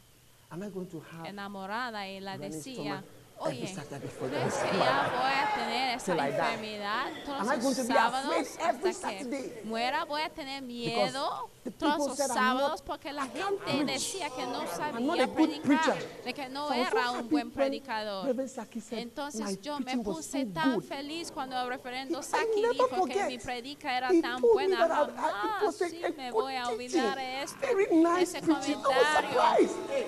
[0.49, 3.03] Am I going to have enamorada y la decía,
[3.39, 10.05] oye, ¿crees que ya voy a tener esa enfermedad todos los sábados hasta que muera?
[10.05, 15.97] Voy a tener miedo todos los sábados porque la gente decía que no sabía predicar,
[16.23, 18.25] de que no era un buen predicador.
[18.25, 22.63] Reverend Saki said, "My Entonces yo me puse tan good." feliz cuando el referendo Saki
[22.71, 24.77] dijo que mi predica era tan buena.
[24.87, 27.57] Jamás sí me voy a olvidar esto.
[28.19, 28.77] Ese comentario.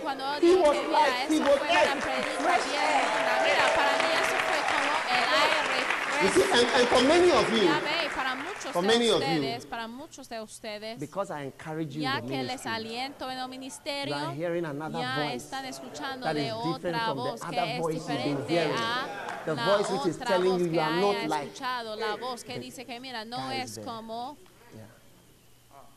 [0.01, 5.23] Cuando dije mira, esa fue una predica bien Mira, para mí eso fue como el
[5.43, 5.79] aire
[6.21, 6.57] You see, fresco.
[6.57, 9.19] and, and for many of you, Ya ve, y para muchos For de many of
[9.21, 12.65] you, ustedes, para muchos de ustedes, because I encourage you ya in the que les
[12.65, 16.47] ministry, aliento en el ministerio, You are hearing another ya voice están escuchando that de
[16.47, 18.75] is different otra from the voz other que es voice you've been diferente hearing.
[18.77, 21.27] a The la voice which is otra telling voz you que you are not haya
[21.29, 23.85] like escuchado, la voz que dice que mira, no es there.
[23.85, 24.37] como,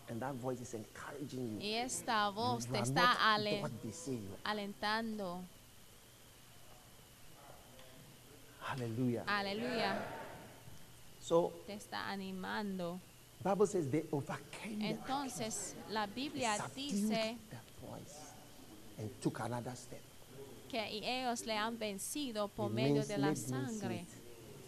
[0.08, 1.66] and that voice is encouraging you.
[1.66, 3.62] y esta voz You te está ale-
[4.44, 5.40] alentando.
[8.72, 9.24] Hallelujah.
[9.26, 9.96] Aleluya,
[11.20, 12.98] So, te está animando.
[13.44, 17.37] Bible says they overcame Entonces, la Biblia dice
[18.98, 20.00] and took another step.
[20.70, 24.04] que ellos le han vencido por It medio means de la sangre.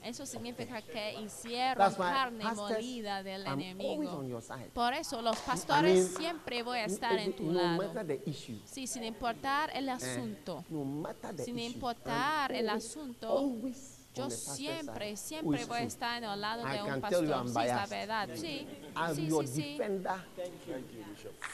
[0.04, 4.18] Eso significa que hicieron carne pastors, molida del I'm always enemigo.
[4.18, 4.68] on your side.
[4.74, 7.78] Por eso los pastores mean, siempre voy a No- estar en tu no lado.
[7.94, 10.62] matter the issue, Sí, sin importar el eh, asunto.
[10.68, 16.18] no the Sin issue, importar I'm el asunto, always Yo siempre, siempre voy a estar
[16.22, 17.26] en el lado I de un pastor.
[17.26, 18.28] Sí, es la verdad.
[18.34, 19.78] Sí, I'm sí, your sí,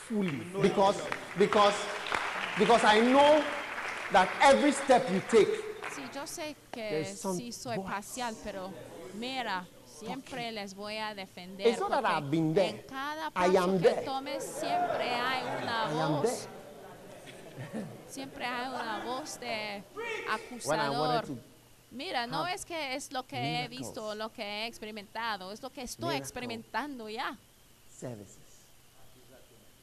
[0.08, 0.98] fully because
[1.38, 1.74] because
[2.58, 3.42] because I know
[4.12, 5.48] that every step you take
[5.94, 8.70] Sí, yo sé que There's some sí soy parcial, pero
[9.14, 11.66] mira, siempre les voy a defender.
[11.66, 12.68] It's not that I've been there.
[12.70, 14.04] En cada I paso am que there.
[14.04, 16.22] tomes siempre hay una I am voz.
[16.30, 17.84] there.
[18.08, 21.24] Siempre hay una voz de When I acusador.
[21.90, 25.70] Mira, no es que es lo que he visto, lo que he experimentado, es lo
[25.70, 26.18] que estoy Miracle.
[26.18, 27.36] experimentando ya.
[27.98, 28.38] services,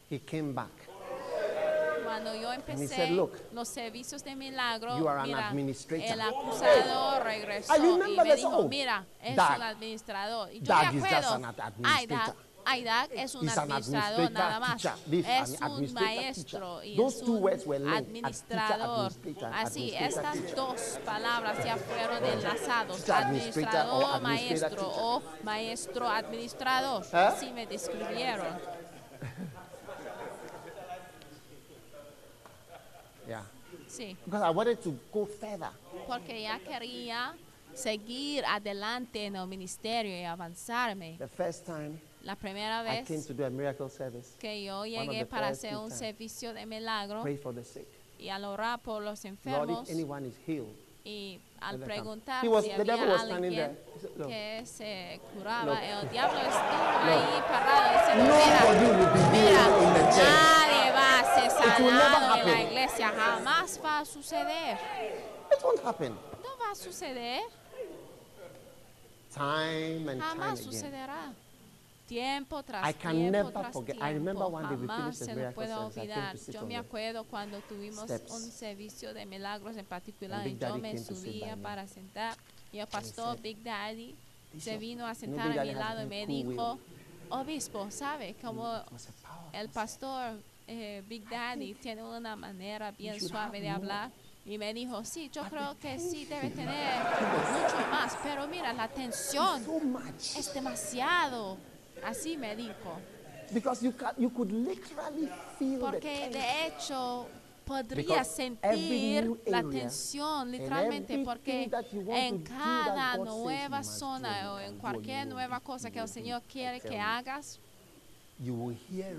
[0.09, 0.71] he came back.
[2.03, 8.17] Cuando yo empecé said, "Look, los servicios de milagro, mira, administrator." el acusador regresó y
[8.17, 10.51] me dijo, mira, es un administrador.
[10.53, 12.07] Y yo me acuerdo, ay,
[12.67, 12.77] Administrator.
[12.77, 14.85] Isaac es un administrador nada más.
[14.85, 19.11] es un maestro y es un administrador.
[19.53, 23.09] Así, estas dos palabras ya fueron enlazados.
[23.09, 27.05] Administrador, maestro o maestro administrador.
[27.13, 28.57] Así me describieron.
[33.87, 34.15] Sí.
[34.25, 35.71] Because I wanted to go further.
[36.05, 37.33] Porque ya quería
[37.73, 41.17] seguir adelante en el ministerio y avanzarme.
[41.17, 44.81] The first time La primera I came vez to do a miracle service, que yo
[44.81, 45.97] of llegué the para first hacer un times.
[45.97, 47.87] servicio de milagro pray for the sick.
[48.19, 50.67] y al orar por los Lord, enfermos if anyone is healed,
[51.05, 51.85] y al let them come.
[51.85, 53.77] preguntar He was- si the devil was standing alguien there.
[53.95, 55.79] He said, "Look." que se curaba, Look.
[55.83, 60.27] el diablo estuvo ahí parado diciendo, Nobody will be mira, mira, healed in the church.
[60.27, 62.67] nadie va a ser It will never sanado en la happen.
[62.67, 64.77] iglesia, jamás va a suceder.
[65.49, 66.11] It won't happen.
[66.43, 67.41] No va a suceder,
[69.33, 70.73] Time and time jamás again.
[70.73, 71.33] sucederá.
[72.07, 73.95] Tiempo tras I can tiempo never tras forget.
[73.95, 75.75] I tiempo, remember one day jamás se lo puedo.
[75.75, 76.37] I olvidar.
[76.51, 78.31] Yo me acuerdo cuando tuvimos steps.
[78.31, 82.35] un servicio de milagros en particular y yo me subía para sentar
[82.71, 84.15] y el pastor said, Big Daddy
[84.57, 86.79] se "Bishop, vino a sentar a mi lado y me dijo,
[87.29, 88.35] obispo, ¿sabe?
[88.41, 88.83] Power.
[89.53, 94.11] el pastor eh, Big Daddy tiene una manera bien suave de hablar.
[94.45, 98.87] Y me dijo, sí, yo creo que sí debe tener mucho más, pero mira, la
[98.87, 99.61] tensión
[100.37, 101.57] es demasiado.
[102.03, 102.99] Así me dijo.
[103.53, 107.27] Because you, can, you could literally feel Porque de hecho
[107.67, 111.69] podría Because sentir la tensión literalmente porque
[112.07, 116.07] en cada nueva zona o en cualquier nueva cosa que el.
[116.07, 117.59] Señor quiere que hagas,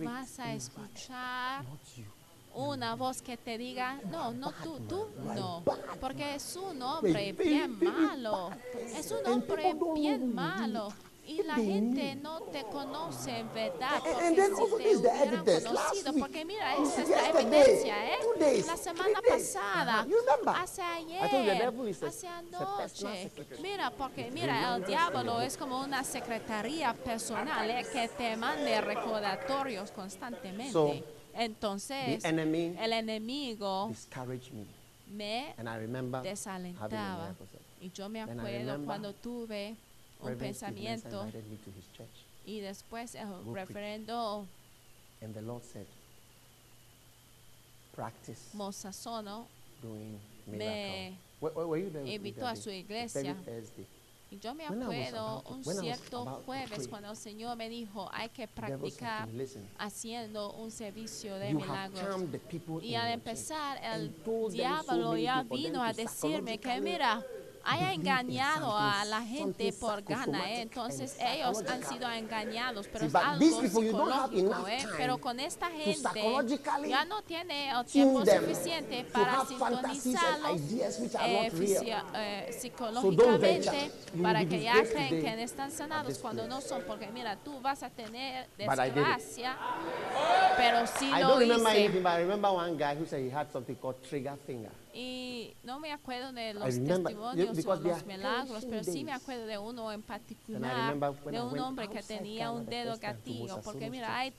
[0.02, 1.64] vas a escuchar
[2.54, 5.62] una voz que te diga, no, no tú, tú, no,
[6.00, 8.50] porque es un hombre bien malo,
[8.96, 10.88] es un hombre bien malo.
[11.28, 15.44] Y la gente no te conoce en verdad, porque and then si also te hubieran
[15.44, 18.18] conocido, week, porque mira, esa es la yesterday, evidencia, ¿eh?
[18.40, 20.06] days, La semana pasada,
[20.56, 23.22] hace ayer, hace anoche.
[23.24, 23.62] secretary.
[23.62, 27.86] Mira, porque mira, el diablo es como una secretaría personal ¿eh?
[27.92, 30.72] que te mande recordatorios constantemente.
[30.72, 30.94] So,
[31.34, 34.66] Entonces, The enemy el enemigo discouraged me.
[35.06, 37.34] me And I remember having a desalentaba.
[37.80, 39.76] Y yo me acuerdo cuando tuve
[40.20, 41.26] un pensamiento
[42.44, 43.68] y después el preach.
[43.68, 44.46] referendo
[45.20, 45.86] And the Lord said,
[47.94, 49.46] practice Mosasono
[49.82, 53.36] doing me there with me invitó a su iglesia.
[54.30, 59.26] Y yo me acuerdo un cierto jueves cuando el Señor me dijo, hay que practicar
[59.78, 62.02] haciendo un servicio de milagros.
[62.82, 64.12] Y al empezar, el
[64.52, 67.24] diablo ya vino a decirme que, mira,
[67.68, 70.62] haya engañado a la gente por gana, ¿eh?
[70.62, 74.86] Entonces ellos han sido engañados, pero es algo psicológico, ¿eh?
[74.96, 76.08] Pero con esta gente
[76.86, 83.90] ya no tiene el tiempo suficiente para sintonizarlos eh, eh, psicológicamente
[84.22, 87.90] para que ya creen que están sanados cuando no son, porque mira, tú vas a
[87.90, 89.56] tener desgracia,
[90.56, 91.68] pero sí I lo hice.
[91.68, 94.70] anything, but I remember one guy who said he had something called trigger finger.
[95.00, 99.04] Y no me acuerdo de los remember- testimonios o because they los milagros, pero sí
[99.04, 100.98] me acuerdo de uno en particular,
[101.30, 104.32] de un hombre que tenía un dedo gatillo, porque mira, hay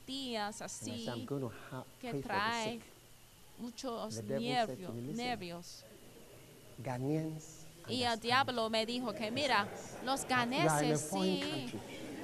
[0.59, 1.25] I así
[2.01, 2.81] que pray for the trae sick.
[3.57, 5.85] muchos nervios, me, "Listen, nervios.
[7.87, 9.65] Y el diablo me dijo que mira,
[10.03, 11.71] los You ganeses sí.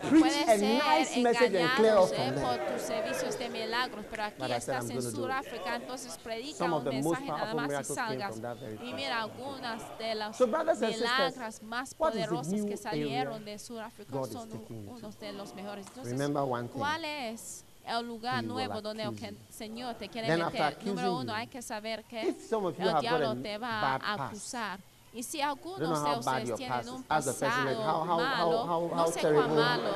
[0.09, 2.73] Preach a ser nice message and clear engañados off from por there.
[2.73, 5.01] tus servicios de milagros, pero aquí estás en.
[5.01, 8.07] Sudáfrica, entonces predica Some of un the most mensaje nada powerful más y miracles came
[8.07, 8.31] salgas.
[8.31, 8.93] from that very Y place.
[8.95, 12.65] mira algunas de las So, brothers and milagras sisters, más what is the poderosas new
[12.67, 14.95] que salieron area de Sudáfrica God is son taking you to?
[14.97, 15.87] unos de los mejores.
[15.87, 16.79] Entonces, Remember one thing.
[16.79, 19.37] ¿cuál es el lugar nuevo donde el.
[19.49, 20.77] Señor te quiere meter?
[20.85, 24.79] Número uno, hay que saber que el diablo te va a acusar.
[25.15, 29.93] Y si algunos de ustedes tienen un pasado malo, no sé terrible- cuán malo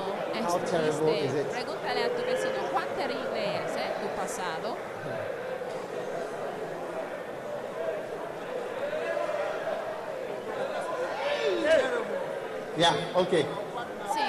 [1.36, 1.48] it?
[1.52, 4.78] Pregúntale a tu vecino cuán terrible es eh, tu pasado.
[12.78, 13.44] Yeah, okay.
[14.14, 14.22] Sí,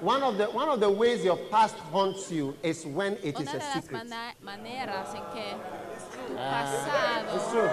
[0.00, 3.52] One of the one of the ways your past haunts you is when it is
[3.54, 4.08] a secret.
[4.42, 5.54] maneras en que
[6.26, 7.68] tu It's true.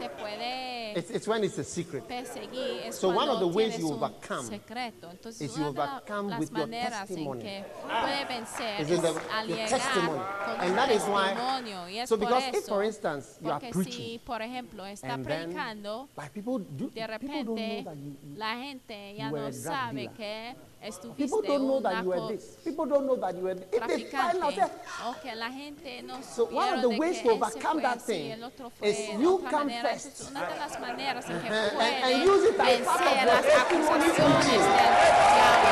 [0.00, 2.04] te puede It's, it's when it's a secret.
[2.08, 5.10] perseguir es So one of the cuando ways tienes you un overcome secreto.
[5.10, 7.42] Entonces, is una you de overcome las with your maneras en testimony.
[7.42, 10.18] que puede vencer Is in the- al your llegar testimony.
[10.46, 11.88] con And un that is why- testimonio.
[11.90, 14.40] Y es So por because if, eso, for instance, you are porque preaching, si, por
[14.40, 18.16] ejemplo, está and then, predicando, like people, do, de people don't know repente that you,
[18.22, 20.14] you la gente ya you were no a drug sabe dealer.
[20.16, 20.56] que
[20.86, 22.44] People estuviste don't know un that you were narco this.
[22.64, 23.52] People don't know that you were.
[23.52, 24.70] If they find out, traficante say,
[25.06, 27.36] o que la gente no So one of supieron the de ways que to ese
[27.42, 29.88] overcome fue that así, thing el otro fue is de you otra come manera.
[29.90, 30.06] first.
[30.06, 31.54] Esa es una de las maneras en que Uh-huh.
[31.56, 34.62] And- puede and use it as part of vencer your las testimony acusaciones preaching.
[34.62, 34.92] del
[35.34, 35.70] diablo.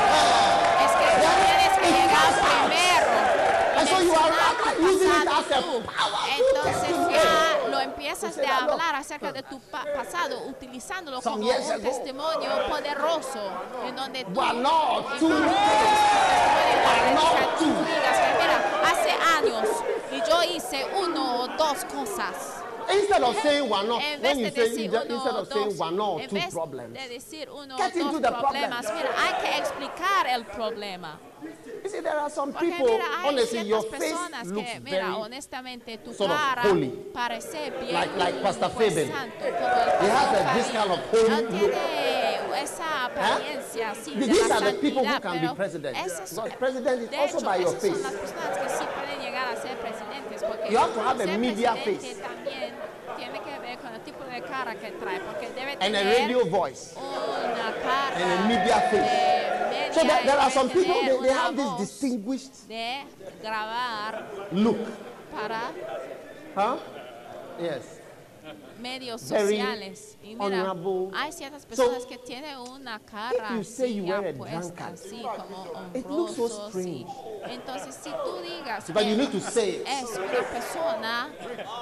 [0.84, 2.68] Es que tú tienes que it llegar comes out.
[2.68, 5.82] primero y And so you are mencionar tu using it pasado as a tú.
[5.84, 7.53] powerful Entonces testimony.
[8.04, 13.40] Empiezas de hablar acerca de tu pa- pasado utilizándolo como un testimonio poderoso
[13.86, 14.30] en donde tú
[17.64, 19.68] digas que mira, hace años
[20.12, 22.63] y yo hice uno o dos cosas.
[22.92, 25.78] Instead of saying one or En when you say decir just- uno instead of saying
[25.78, 28.70] one or two problems, de decir uno Get into the problem.
[28.70, 31.18] mira, hay que explicar el problema.
[31.42, 32.86] you see there are some Porque people.
[32.86, 34.14] mira, honestly, your face
[34.46, 36.88] looks que, mira, honestamente, tu sort of holy.
[37.12, 39.12] parece bien Like- like Pastor Fabian.
[39.12, 41.50] santo, como el He has a- this kind of holy look.
[41.50, 45.96] tiene esa apariencia así de These are the people who can be president.
[45.96, 48.02] Because president is also by your face.
[50.48, 51.38] Las personas que sí pueden llegar a ser presidentes, porque You have to have a
[51.38, 52.14] media face.
[52.22, 52.74] también
[53.16, 56.46] tiene que ver con el tipo de cara que trae, porque debe And a radio
[56.46, 56.94] voice.
[56.96, 58.96] una cara And a media face.
[59.00, 63.04] media So y there are some people, they, they have this distinguished de
[63.42, 64.78] grabar look.
[65.32, 65.70] para
[66.56, 66.76] Huh?
[67.60, 68.00] Yes.
[68.84, 70.16] Medios sociales.
[70.22, 70.74] Y mira,
[71.14, 76.44] hay ciertas So, personas que tienen una cara así apuesta, drunkard, así como looks so
[76.44, 76.84] honrosos.
[76.86, 77.06] y-
[77.46, 79.86] entonces, si tú digas But you que need to say it.
[79.86, 81.30] es una persona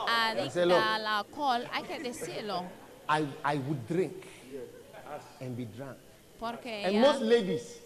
[0.09, 2.62] adicta al alcohol, hay que decirlo.
[3.09, 4.24] I, I would drink
[5.40, 5.96] and be drunk.
[6.38, 7.78] Porque And most ladies,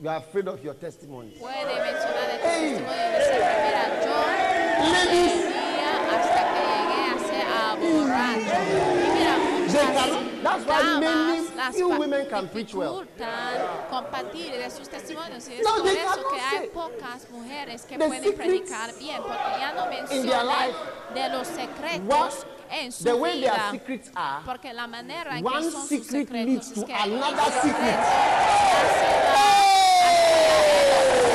[0.00, 1.30] you are afraid of your testimony.
[1.38, 2.70] puede mencionar de Hey.
[2.70, 4.16] testimonio y decir, mira, yo
[4.92, 5.44] Ladies,
[6.10, 6.55] hasta
[11.56, 13.00] las few pa- women can preach well.
[13.00, 13.54] dificultan
[13.90, 15.46] compartir sus testimonios.
[15.48, 19.72] Es No, por eso que hay pocas mujeres que The pueden predicar bien, porque ya
[19.72, 20.78] no mencionan life.
[21.14, 24.42] de los secretos en su the way their vida.
[24.44, 27.96] Porque la manera en que son sus secretos leads es que another secret.
[27.96, 29.46] ya se va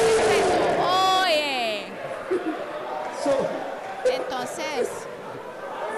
[0.08, 0.52] secreto.
[1.24, 1.86] Oye,
[3.24, 3.34] so
[4.12, 4.90] entonces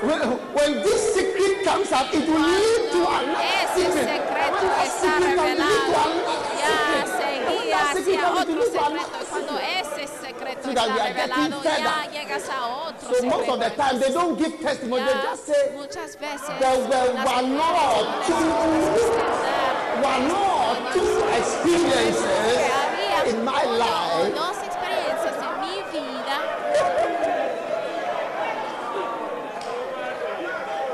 [0.04, 0.22] when,
[0.54, 4.08] when this secret comes out, it will lead to cuando another ese secret.
[4.14, 7.08] secreto When that está secret comes, it leads to revelado, another ya secret.
[7.14, 8.92] se And when guía that secret hacia comes, it otro leads to secreto.
[8.94, 9.80] another Y cuando secret.
[9.80, 12.12] ese secreto So that we está are getting revelado, ya further.
[12.14, 13.82] llegas a otro So most of the secreto.
[13.84, 15.04] time, they don't give testimony.
[15.04, 18.44] They Ya just say, muchas veces there were las one mujeres or no two,
[18.74, 19.74] necesitan dar
[20.04, 25.76] one or two experiences que había in my uno o life dos experiencias en mi
[25.94, 26.38] vida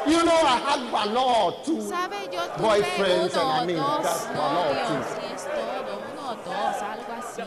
[0.10, 1.82] You know, I had one or two.
[1.82, 4.94] sabe yo tuve Boyfriends, uno and I o mean, dos that's one or two.
[4.94, 7.44] novios y es todo uno o dos algo así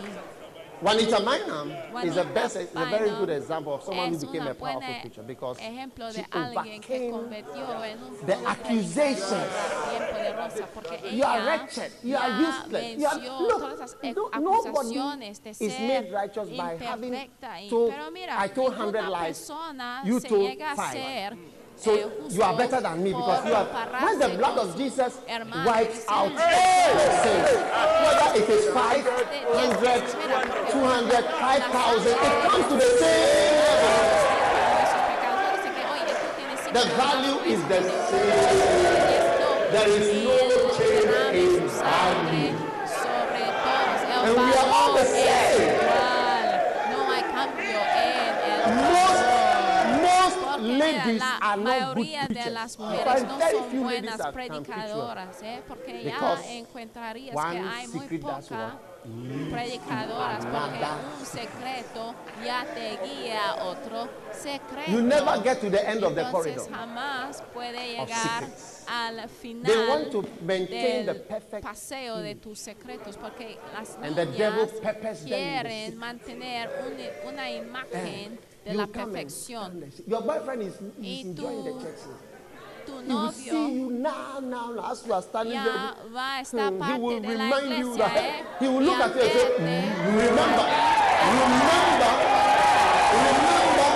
[0.82, 1.76] Juanita Mainam is
[2.16, 4.50] a Juanita best, is a very Mainam good example of someone who es became una
[4.50, 8.34] a powerful buena preacher because ejemplo she de alguien que overcame convirtió en un the
[8.34, 9.30] buen accusations.
[9.30, 11.92] predicador bien poderosa porque You are ella wretched.
[12.02, 12.98] You are ya useless.
[12.98, 16.76] You are, venció look, todas esas no- acusaciones de nobody is ser made righteous by
[16.84, 19.38] having imperfecta y- told, pero mira I told 100 ninguna lies.
[19.38, 21.36] persona You se told llega a five.
[21.82, 23.66] Ser So eh, you are justo better than me because por you are.
[23.66, 27.48] When the compararse blood con of su Jesus hermano wipes y out ser your sins,
[28.02, 30.02] whether it is 500,
[30.70, 32.18] 200, 5,000, it
[32.48, 33.98] comes to the same level.
[34.72, 39.12] nuestros pecados dicen que oye tú tienes cinco The value millones, is the tienes same.
[39.12, 42.54] esto, There is y no el change derrame in de su sangre value.
[43.02, 45.66] sobre todos el And we are all the valor es same.
[45.72, 46.46] igual
[46.92, 48.70] no hay cambio en el
[50.02, 55.62] Most, la mayoría de las You mujeres no son buenas predicadoras, ¿eh?
[55.68, 58.48] porque ya encontrarías que hay muy pocas
[59.50, 60.86] predicadoras, porque
[61.18, 64.90] un secreto ya te guía a otro secreto.
[64.90, 66.70] You never get to the end of the Entonces corridor.
[66.70, 68.44] jamás puede llegar
[68.88, 73.98] al final They want to maintain the del perfect paseo de tus secretos, porque las
[73.98, 74.70] niñas
[75.24, 76.70] quieren mantener
[77.24, 79.82] un- una imagen de You la perfección.
[80.06, 81.98] Your boyfriend is, enjoying the tú- church.
[82.06, 82.16] now.
[82.84, 85.94] Tu He will see novio you now, now, now, as you are standing ya there.
[86.12, 88.44] va a estar he will parte de la remind you iglesia, that ¿eh?
[88.58, 89.66] he will look at you and say, verte, "Mm,
[90.02, 90.66] you remember,
[91.32, 92.12] remember,
[93.14, 93.90] remember,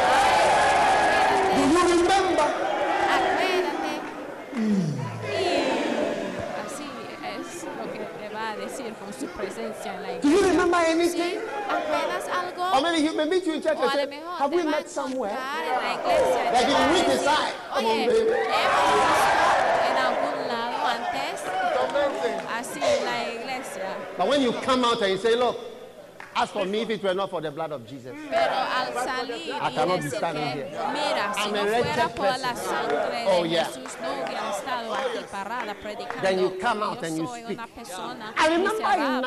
[1.57, 2.49] do you remember?
[3.11, 3.95] acuérdate.
[4.57, 4.59] Y
[9.17, 10.49] decir con su presencia en la Do you iglesia.
[10.53, 10.91] remember ¿Sí?
[10.93, 11.39] anything?
[11.69, 12.63] ¿Acuerdas algo?
[12.77, 14.51] Or maybe he may meet you in church O and a lo say, mejor Have
[14.51, 15.31] te we va a met somewhere?
[15.33, 17.53] encontrar en la iglesia y Like te in va a week decir, aside.
[17.75, 18.21] Come Oye, on, baby.
[18.21, 19.37] hemos visto
[19.87, 22.41] en algún lado antes, It's amazing.
[22.59, 23.89] así en la iglesia.
[24.19, 25.57] But when you come out and you say, Look,
[26.39, 29.55] as for me, if it were not for the blood of Jesus, Pero al salir
[29.55, 30.71] I y cannot be standing que, here.
[30.93, 32.57] mira, si I'm no a fuera wretched por la person.
[32.57, 33.65] sangre Oh, de yeah.
[33.65, 36.23] Jesús, no hubiera estado aquí parada predicando.
[36.23, 37.59] Then you come out yo and you soy speak.
[37.59, 39.23] una persona I remember in miserable.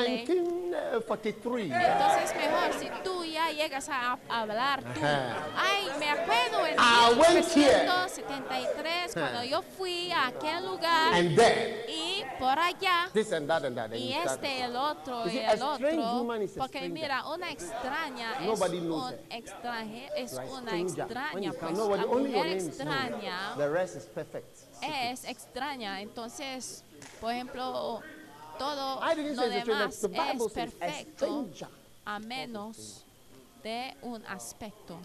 [0.69, 4.99] 1943, Entonces mejor si tú ya llegas a a hablar tú.
[5.01, 5.35] Ajá.
[5.57, 7.83] Ay, me acuerdo en I went here.
[7.83, 13.09] 1973 cuando yo fui a aquel lugar and then y por allá.
[13.13, 13.91] This and that and that.
[13.91, 16.27] And y este el otro y el otro
[16.57, 20.51] porque mira una extraña Nobody es knows un extranjero es Right?
[20.51, 24.47] una extraña pues la mujer extraña The rest is perfect.
[24.81, 26.01] es extraña.
[26.01, 26.83] Entonces
[27.19, 28.01] por ejemplo
[28.57, 31.45] todo lo demás es perfecto
[32.05, 33.03] a menos
[33.63, 34.97] de un aspecto.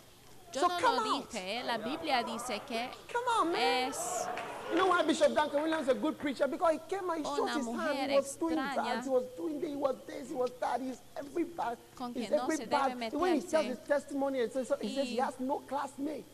[0.52, 3.60] Yo no lo dije la Biblia dice que Come on, man.
[3.60, 4.28] es
[4.70, 6.46] You know why Bishop Duncan Williams is a good preacher?
[6.48, 8.10] Because he came and he showed Una his hand.
[8.10, 9.04] He was doing that.
[9.04, 9.70] He was doing this.
[9.70, 10.28] He was this.
[10.28, 10.80] He was that.
[10.80, 11.76] He's every bad.
[12.14, 13.12] He's no every se bad.
[13.12, 16.33] When he tells his testimony, it says, he says he has no classmates.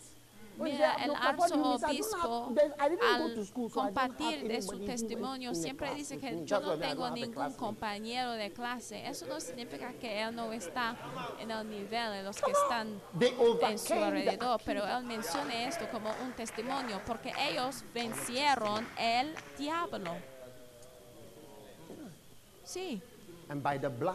[0.61, 2.15] He Mira, el "No, what do you mean?" He says,
[2.79, 7.33] "I don't arzobispo, al compartir de su testimonio, siempre dice que yo no tengo ningún
[7.33, 9.07] classmate." compañero de clase.
[9.07, 10.97] Eso no significa que él no está
[11.39, 13.01] en el nivel de los que están
[13.63, 20.17] en su alrededor, pero él menciona esto como un testimonio, porque ellos vencieron el diablo.
[22.65, 23.03] Sí,
[23.49, 24.15] And by the blood,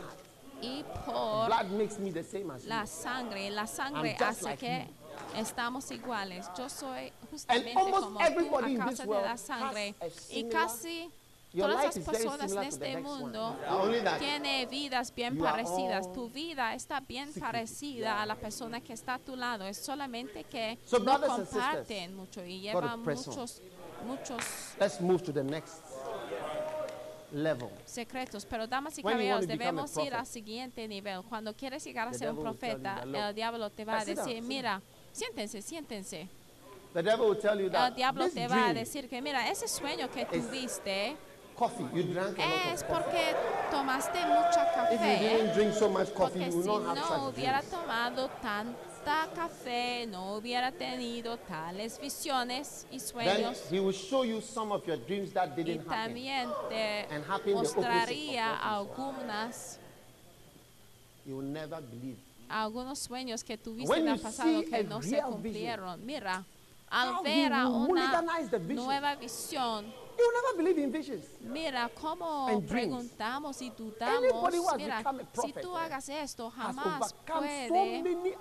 [0.62, 4.88] y por blood makes me the same as la sangre, la sangre hace like que
[5.36, 6.46] estamos iguales.
[6.58, 9.96] Yo soy justamente como tú a causa de la sangre.
[10.30, 11.12] Y casi
[11.56, 13.56] todas las personas en este mundo
[14.20, 16.12] tienen vidas bien parecidas.
[16.14, 19.66] Tu vida está bien parecida a la persona que está a tu lado.
[19.66, 23.62] Es solamente que no comparten mucho y llevan muchos,
[24.06, 24.44] muchos
[24.80, 25.82] Let's move to the next
[27.32, 27.70] level.
[27.86, 31.22] secretos, pero damas y caballeros, debemos ir al siguiente nivel.
[31.24, 34.82] Cuando quieres llegar a ser un profeta, el diablo te va a decir, mira,
[35.16, 36.28] siéntense, siéntense.
[36.94, 39.50] The devil will tell you El that diablo this te va a decir que, mira,
[39.50, 41.16] ese sueño que is tuviste
[41.56, 43.04] coffee, you drank a lot es of coffee.
[43.04, 43.36] porque
[43.72, 45.20] tomaste mucha If you café.
[45.20, 47.70] didn't drink so much coffee, Porque you si not have no hubiera dreams.
[47.72, 53.58] tomado tanta café, no hubiera tenido tales visiones y Then sueños.
[53.72, 56.14] he will show you some of your dreams that Y didn't happen.
[56.14, 59.80] también te happen mostraría algunas
[61.26, 62.18] You will never believe.
[62.50, 66.06] Algunos sueños que tuviste en el pasado que no se cumplieron.
[66.06, 66.46] Mira,
[66.90, 68.22] al ver a una
[68.68, 69.86] nueva visión,
[70.18, 71.26] You never believe in visions.
[71.42, 74.78] mira cómo And preguntamos y dudamos.
[74.78, 75.04] Mira,
[75.44, 77.16] si tú eh, hagas esto, jamás so
[77.68, 78.38] puede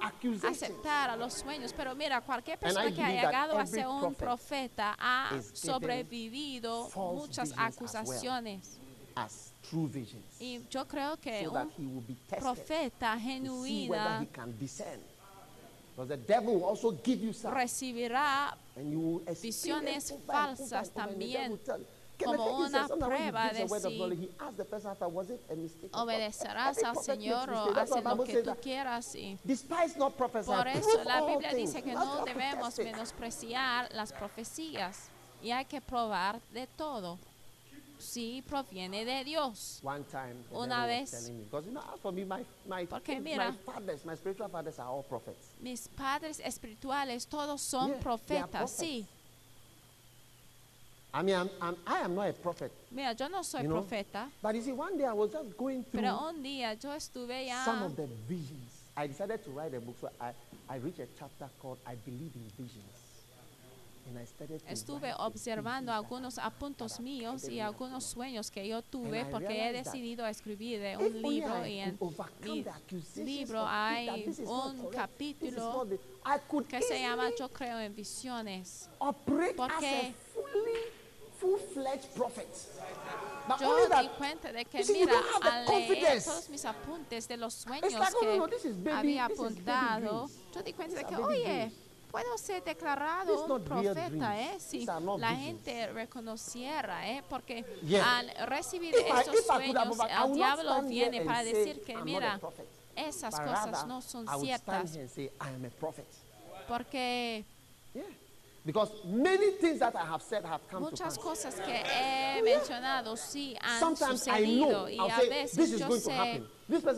[0.47, 1.73] aceptar a los sueños.
[1.77, 6.91] Pero mira, cualquier persona que ha believe that llegado a ser un profeta ha sobrevivido
[6.95, 8.79] muchas acusaciones.
[9.15, 10.25] As true visions.
[10.41, 12.43] Y yo creo que so that he will be tested.
[12.43, 14.27] profeta genuina
[16.09, 17.55] the devil will also give you some.
[17.55, 21.61] recibirá And you will visiones over falsas over, también
[22.23, 24.01] como una prueba de si
[25.93, 29.15] obedecerás al Señor o haces lo que tú quieras.
[29.15, 29.37] Y
[30.47, 35.09] por eso la Biblia dice que no debemos menospreciar las profecías
[35.43, 37.19] y hay que probar de todo
[38.05, 39.81] si proviene de Dios.
[39.83, 43.09] One time, Una vez- telling me, because you know, as for me, my, my, Porque
[43.15, 45.49] my mira- fathers, my spiritual fathers are all prophets.
[45.61, 49.07] Mis padres espirituales todos son Yeah, profetas, sí.
[51.13, 52.73] I mean, I'm, I'm, I am not a prophet.
[52.91, 55.57] Mira, yo no soy You know, profeta, But you see, one day I was just
[55.57, 58.71] going through pero un día yo estuve some ya of the visions.
[58.97, 60.33] I decided to write a book, so I,
[60.69, 62.85] I reached a chapter called I Believe in Visions.
[63.33, 63.94] And I started to
[64.69, 70.81] Estuve observando algunos apuntos míos y algunos sueños que yo tuve porque he decidido escribir
[70.99, 71.99] un libro y en
[73.17, 74.09] mi libro hay
[74.47, 75.87] un capítulo
[76.69, 78.89] que se llama Yo creo en visiones.
[79.57, 80.15] Porque
[83.61, 88.27] Yo di cuenta de que, mira, al leer todos mis apuntes de los sueños que
[88.91, 91.73] había apuntado, yo di cuenta de que, oye.
[92.15, 94.41] Puedo ser declarado un profeta.
[94.41, 94.57] ¿eh?
[94.61, 94.87] Si
[95.19, 97.25] la gente reconociera, ¿eh?
[97.29, 98.19] Porque Yeah.
[98.19, 99.43] al recibir If estos I
[99.73, 103.45] sueños, el diablo viene para say, decir que, "I'm not a mira, prophet." esas But
[103.49, 105.31] cosas rather, no son ciertas, say,
[106.69, 107.45] porque
[107.95, 108.05] Yeah.
[108.65, 111.19] Because many things that I have said have come to muchas pass.
[111.19, 116.43] cosas que he mencionado sí han sucedido y a veces yo sé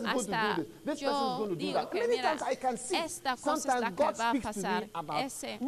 [0.05, 0.57] hasta
[0.95, 2.37] yo digo que mira,
[3.03, 4.89] esta cosa es la que va a pasar,
[5.19, 5.59] ese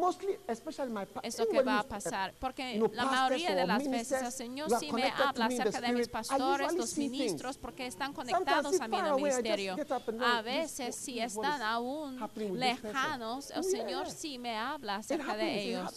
[1.23, 4.91] es lo que va a pasar, porque la mayoría de las veces el Señor sí
[4.91, 9.75] me habla acerca de mis pastores, los ministros, porque están conectados a mi ministerio.
[10.21, 12.19] A veces si están aún
[12.53, 15.93] lejanos, el Señor sí me habla acerca de ellos.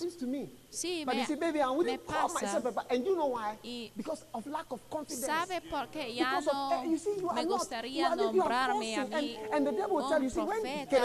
[0.72, 1.14] Sí, me,
[1.84, 2.62] me pasa.
[3.62, 3.92] Y
[5.04, 6.82] ¿sabe por qué ya no
[7.34, 10.98] me gustaría nombrarme a mí un profeta?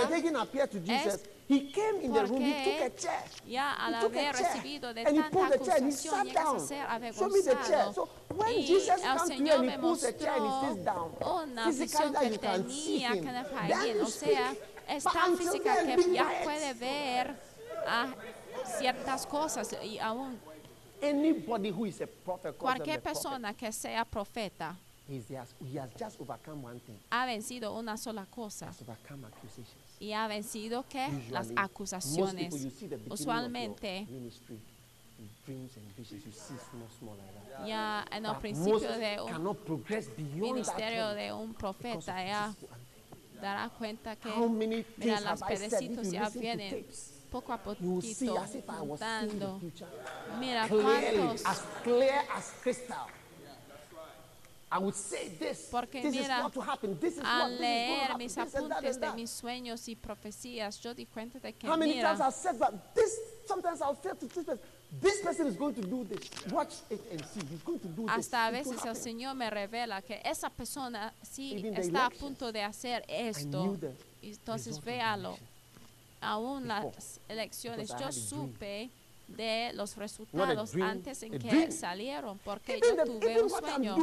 [1.50, 3.24] He came in the room, he took a chair.
[3.48, 7.94] Ya al haber recibido de tanta acusación, llegas a ser avergonzado.
[7.94, 11.14] So when y Jesus el Señor me mostró
[11.44, 14.56] una visión que tenía que Efraín, o sea,
[14.90, 17.36] es tan física que ya puede ver
[17.88, 18.08] a
[18.78, 20.40] ciertas cosas y aún
[21.02, 24.76] Anybody who is a prophet, cualquier persona que sea profeta
[27.10, 28.74] ha vencido una sola cosa
[30.00, 32.54] y ha vencido que las acusaciones.
[33.10, 34.08] usualmente
[37.66, 42.56] ya en el principio de un ministerio de un profeta ya
[43.42, 44.30] dará cuenta que
[44.98, 46.86] mira, las pedecitos ya vienen
[47.30, 48.36] poco a poquito
[48.86, 49.62] montando.
[50.40, 51.46] Mira cuántos.
[51.46, 53.08] As clear as crystal.
[54.70, 55.70] I would say this.
[55.72, 56.98] Porque this mira, is what to happen.
[57.00, 61.06] This is al what, leer mis this apuntes de mis sueños y profecías, yo di
[61.06, 64.26] cuenta de que How many mira, times I've said that this, sometimes I'll say to
[64.26, 64.60] this person,
[65.02, 66.30] this person is going to do this.
[66.52, 67.42] Watch it and see.
[67.50, 68.68] He's going to do hasta a this.
[68.68, 73.78] veces el Señor me revela que esa persona sí está a punto de hacer esto.
[74.22, 75.38] Entonces véalo
[76.22, 78.90] aún las elecciones, yo supe
[79.28, 83.96] de los resultados antes en que salieron, porque yo tuve un sueño.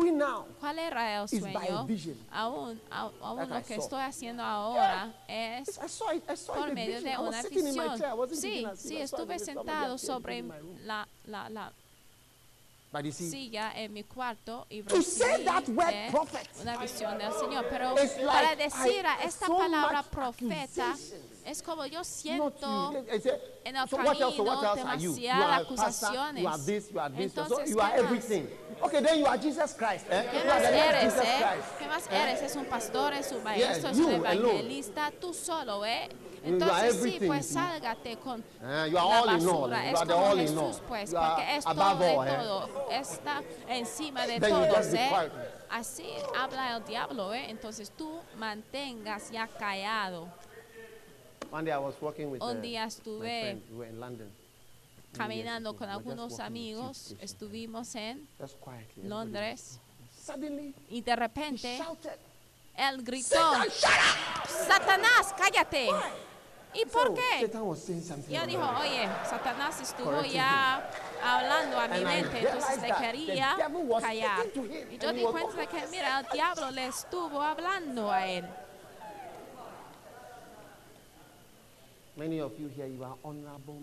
[0.61, 1.87] ¿Cuál era el sueño?
[2.31, 5.79] Aún, aún lo que estoy haciendo ahora es
[6.47, 7.99] por medio de una visión.
[8.37, 10.45] Sí, sí, estuve sentado sobre
[10.85, 11.73] la, la, la
[13.31, 15.25] silla en mi cuarto y recibí
[16.61, 17.67] una visión del Señor.
[17.71, 17.95] Pero
[18.27, 20.95] para decir a esta palabra profeta,
[21.45, 22.93] es como yo siento
[23.65, 26.45] en el camino demasiadas acusaciones.
[27.17, 28.01] Entonces, ¿qué más?
[28.81, 30.05] Okay, then you are Jesus Christ.
[30.11, 30.29] Eh?
[30.31, 31.15] ¿Qué más eres?
[31.15, 31.45] Eh?
[31.79, 32.43] ¿Qué más eres?
[32.43, 36.09] Es un pastor, es un maestro, es un evangelista, tú solo, ¿eh?
[36.43, 39.91] Entonces sí, pues sálgate con uh, la basura.
[39.91, 42.17] Es como Jesús, pues, porque es todo de eh?
[42.17, 42.89] todo.
[42.91, 45.11] Está encima de todos, ¿eh?
[45.71, 46.07] Así
[46.39, 47.47] habla el diablo, ¿eh?
[47.49, 50.29] Entonces tú mantengas ya callado.
[51.55, 54.29] One day I was walking with, Un día estuve we were in London.
[55.17, 58.27] caminando con algunos amigos, estuvimos en
[59.05, 59.79] Londres
[60.89, 61.79] y de repente
[62.77, 63.53] él gritó,
[64.67, 65.91] Satanás, cállate.
[66.75, 67.49] ¿Y por qué?
[68.29, 70.91] Yo dijo, oye, Satanás estuvo ya
[71.23, 73.57] hablando a mi mente, entonces le quería
[74.01, 74.47] callar.
[74.91, 78.45] Y yo di cuenta que, mira, el diablo le estuvo hablando a él.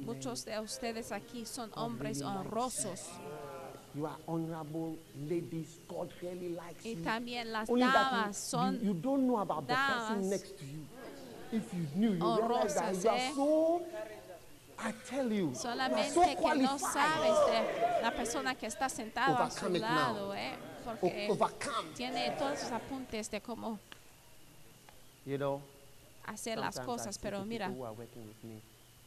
[0.06, 3.10] Muchos de ustedes aquí son hombres honrosos.
[3.94, 5.80] You are honorable ladies.
[5.90, 10.30] God really likes y también las damas son you, you don't know about the person
[10.30, 10.86] next to you.
[11.52, 13.32] If you knew, you realize that you are ¿eh?
[13.36, 13.82] so
[14.80, 18.88] I tell you, Solamente you are so que no sabes de la persona que está
[18.88, 20.54] sentado a su lado, eh,
[20.86, 21.30] porque
[21.94, 23.78] tiene todos sus apuntes de cómo
[25.26, 25.62] you know,
[26.26, 27.72] hacer las cosas, pero mira,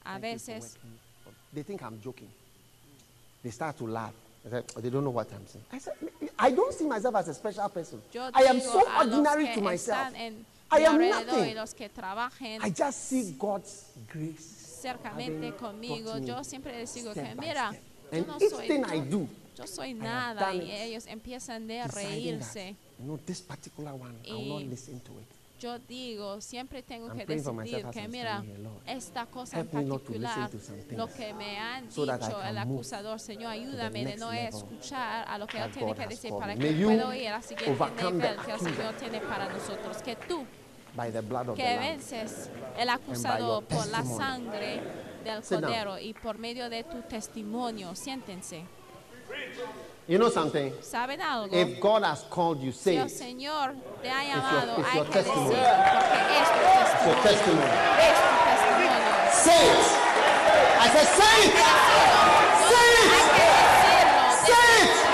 [0.04, 0.76] a veces
[1.52, 2.28] they think I'm joking.
[3.42, 4.12] They start to laugh.
[4.44, 5.64] They oh, don't know what I'm saying.
[5.72, 5.94] I said,
[6.38, 8.02] I don't see myself as a special person.
[8.34, 10.12] I am so ordinary to myself.
[10.70, 11.56] I am nothing.
[12.60, 14.80] I just see God's grace.
[14.82, 17.72] Cercamente conmigo, yo siempre les digo que mira,
[18.12, 22.76] yo no soy, I do, yo soy nada y ellos empiezan de reírse.
[22.98, 27.24] No, this particular one, I will not listen to it yo digo, siempre tengo que
[27.24, 28.44] decidir que, mira,
[28.86, 30.50] esta cosa en particular,
[30.90, 35.58] lo que me han dicho el acusador, Señor, ayúdame de no escuchar a lo que
[35.58, 38.94] Él tiene que decir para que pueda ir a la siguiente nivel que el Señor
[38.98, 40.02] tiene para nosotros.
[40.02, 40.44] Que tú,
[41.54, 44.80] que vences el acusador por la sangre
[45.24, 48.64] del Cordero y por medio de tu testimonio, siéntense.
[50.06, 50.70] You know something?
[50.82, 51.48] ¿Saben algo?
[51.56, 55.54] If God has called you, say si Señor te ha llamado, it's your que testimony.
[55.54, 55.72] decirlo,
[56.04, 57.72] porque es tu It's your testimony.
[58.04, 59.32] Es tu testimonio.
[59.32, 59.80] Say it.
[60.76, 61.56] I said, say it.
[62.68, 63.08] Say it.
[64.44, 65.04] Say it.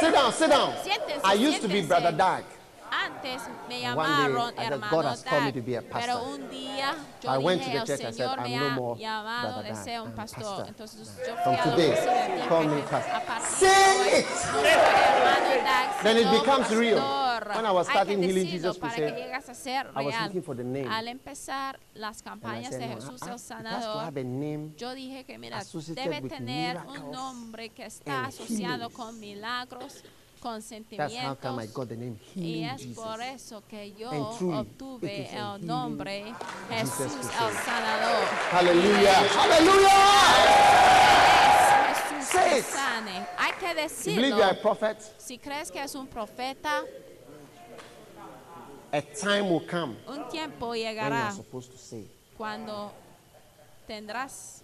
[0.00, 0.72] Sit down.
[0.82, 1.82] Siéntense, I used to be.
[1.82, 2.42] Brother Dag.
[3.26, 3.96] Antes me I said,
[4.58, 5.14] hermano
[5.92, 10.68] pero un día yo dije, el Señor me ha llamado de ser un pastor.
[10.68, 13.74] Entonces yo fui From a la oficina a partir de
[14.06, 14.24] hoy,
[16.02, 16.98] Then it becomes real.
[17.54, 19.14] When I was starting Healing Jesus Crusade,
[19.94, 20.88] I was looking for the name.
[20.88, 24.72] Al empezar las campañas de Jesús I- el Sanador, have a name.
[24.76, 28.88] yo dije que mira, associated debe with tener un miracles nombre que está and asociado
[28.88, 28.94] healings.
[28.94, 30.10] con milagros, con
[30.46, 31.74] That's how come I sentimientos.
[31.74, 32.96] got the name Y es Jesus.
[32.96, 36.32] por eso que yo truly, obtuve el nombre
[36.70, 38.26] Jesús el Sanador.
[38.52, 39.22] Hallelujah.
[41.90, 43.26] es Jesús sane.
[43.38, 44.60] Hay que decirlo.
[44.62, 44.98] prophet?
[45.18, 46.82] Si crees que es un profeta,
[48.92, 52.92] A time will come un tiempo llegará supposed to say, cuando
[53.86, 54.62] tendrás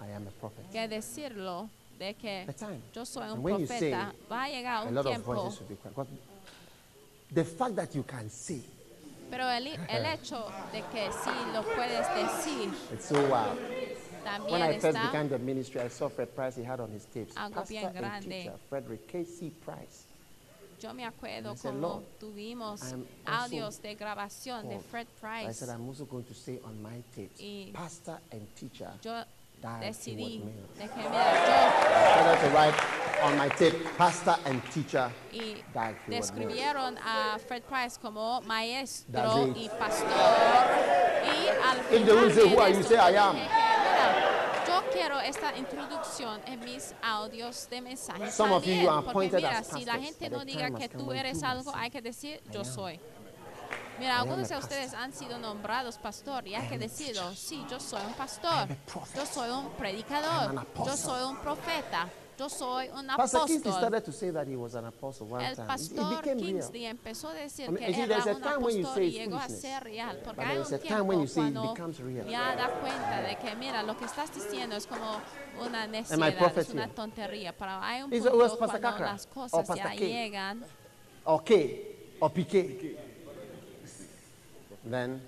[0.00, 0.64] I am a prophet.
[0.70, 1.68] que decirlo
[1.98, 2.46] de que
[2.92, 4.14] yo soy un when profeta.
[4.30, 5.34] Va a llegar un lot of tiempo.
[5.34, 5.94] voices will be quiet.
[5.94, 6.08] Because
[7.30, 8.62] The fact that you can say,
[9.30, 13.54] Pero el, el hecho de que sí lo puedes decir it's so wow.
[13.54, 17.04] When también I first began the ministry, I saw Fred Price, he had on his
[17.06, 17.34] tapes.
[17.34, 19.50] Algo Pastor bien and teacher, Frederick K.C.
[19.64, 20.04] Price.
[20.80, 25.06] Yo me acuerdo I said, como "Lord, tuvimos I audios de grabación de called." Fred
[25.06, 25.58] I Price.
[25.58, 28.90] said, I'm also going to say on my tapes, Y Pastor and teacher.
[29.02, 29.24] Yo
[29.80, 30.78] decidí Heward Mills.
[30.78, 32.74] de que mira, I started to write
[33.22, 35.10] on my tape, Pastor and teacher.
[35.32, 35.62] y
[36.08, 40.08] describieron a Fred Price como maestro y pastor.
[41.24, 43.36] Y al If they will final say, "Who are you?" say, "I am."
[44.66, 49.58] yo quiero esta introducción en mis audios de mensajes Some of you, are appointed mira,
[49.58, 52.60] as si la gente no diga que tú eres algo, hay que decir "I yo
[52.60, 53.00] am." soy.
[53.98, 57.34] Mira, algunos de ustedes han sido nombrados pastor y a decirlo.
[57.34, 58.68] Sí, yo soy un pastor.
[59.14, 60.66] Yo soy un predicador.
[60.84, 62.08] Yo soy un profeta.
[62.38, 63.48] Yo soy un apóstol.
[63.48, 66.22] started to say that he was an apostle one El pastor.
[66.22, 70.20] Kingsley empezó a decir que era un apóstol y llegó a ser real.
[70.24, 71.74] Porque hay un tiempo cuando
[72.28, 75.20] ya da cuenta de que, mira, lo que estás diciendo es como
[75.60, 77.52] una necedad, es una tontería.
[77.56, 80.64] Pero hay un punto cuando las cosas ya llegan
[81.24, 81.54] Or K
[82.20, 83.07] or PK.
[84.90, 85.20] Then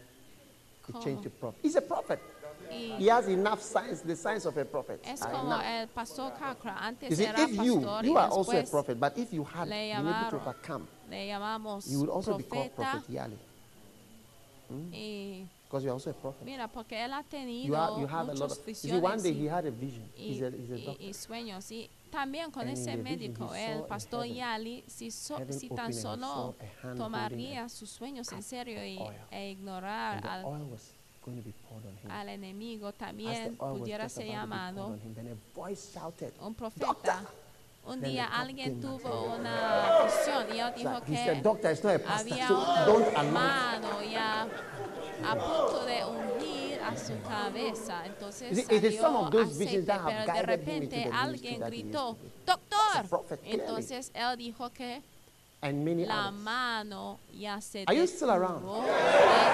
[0.87, 1.61] he changed to prophet.
[1.63, 2.21] He's a prophet.
[2.71, 5.01] y He has enough signs, the signs of a prophet.
[5.05, 6.95] es como el pastor Kakra.
[7.03, 9.69] You see, era if you, pastor you are also a prophet, but if you had
[9.69, 10.89] been able to overcome,
[11.87, 13.03] you would also be called profeta.
[13.03, 13.41] Prophet
[15.71, 16.45] Because you're also a prophet.
[16.45, 18.67] mira, porque él ha You, tenido have, you have a lot muchos of.
[18.67, 20.11] You see, one visiones day he had a vision.
[20.17, 21.07] y, He's a, he's a y- doctor.
[21.07, 21.71] y sueños.
[21.71, 26.57] Y también con And ese médico, el pastor heaven, Yali, si, so- si tan solo
[26.97, 28.99] tomaría sus sueños en serio y,
[29.31, 30.45] e ignorar al,
[32.09, 37.23] al enemigo, también pudiera ser llamado on him, then a voice shouted, un profeta.
[37.87, 41.17] Un día alguien tuvo una visión y él dijo que
[42.07, 42.51] había
[42.87, 43.05] un
[45.31, 48.05] a punto de ungir a su cabeza.
[48.07, 53.01] Entonces salió those aceite, pero de repente alguien gritó, to do.
[53.03, 53.39] doctor.
[53.39, 53.47] A.
[53.47, 55.03] Entonces él dijo que
[55.63, 58.65] la mano ya se Are you still around?
[58.65, 58.89] de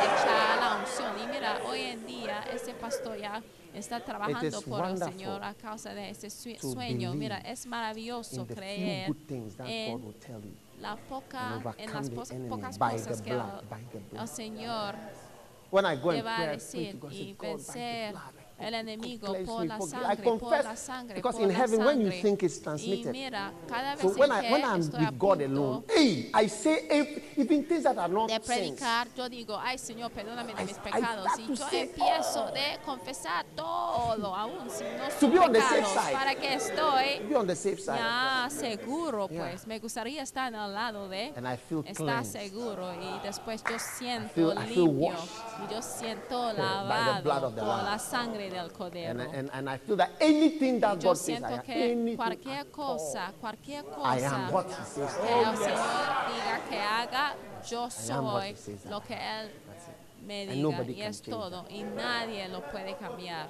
[0.05, 1.13] echar la unción.
[1.25, 3.43] Y mira, hoy en día ese pastor ya
[3.75, 7.15] está trabajando por el Señor a causa de ese sueño.
[7.15, 10.15] Mira, es maravilloso creer en
[10.81, 13.41] la poca, en las pocas cosas que el,
[14.13, 14.95] el Señor
[15.71, 18.75] When I go and pray, I pray to God, say, God, by the blood, el
[18.75, 23.13] enemigo por la sangre, por la sangre, because in heaven, when you think it's transmitted,
[23.13, 26.87] mira, cada vez So en when I when I'm with God alone, hey, I say
[26.91, 30.79] if, even things that are not de predicar, yo digo, ay Señor, perdóname de mis
[30.79, 31.27] pecados.
[31.27, 35.53] start Y to yo empiezo de confesar todo, aún si no To son be on
[35.53, 36.13] the safe pecados, side.
[36.15, 37.99] para que estoy Be on the safe side.
[37.99, 39.51] ya seguro, Yeah.
[39.51, 39.67] pues.
[39.67, 44.33] Me gustaría estar al lado de And I feel estar seguro y después yo siento
[44.35, 45.31] feel- I feel limpio washed
[45.69, 46.63] y yo siento by the
[47.23, 49.21] blood lavado of the por la sangre del And, cordero.
[49.35, 52.71] and, and I feel that anything that Y yo God says I siento que cualquier
[52.71, 53.33] cosa,
[54.05, 55.15] I am what He says.
[55.15, 55.59] que Oh, el yes.
[55.59, 57.35] Señor diga que haga,
[57.69, 59.03] yo am what soy he says I lo am.
[59.03, 60.27] que Él That's it.
[60.27, 63.49] me And diga nobody y can es change todo y nadie lo puede cambiar.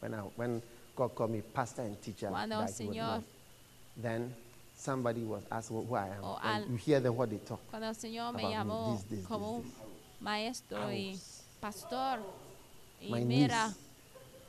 [0.00, 0.62] When, I, when
[0.96, 3.22] God called me pastor and teacher, Cuando Señor-
[3.96, 4.34] then
[4.76, 6.24] somebody was asked who I am.
[6.42, 7.60] Al- you hear them what they talk.
[7.70, 9.72] Cuando el Señor me me, llamó this, this, como this,
[10.20, 11.18] maestro y
[11.60, 12.18] pastor
[13.08, 13.76] My mira, knees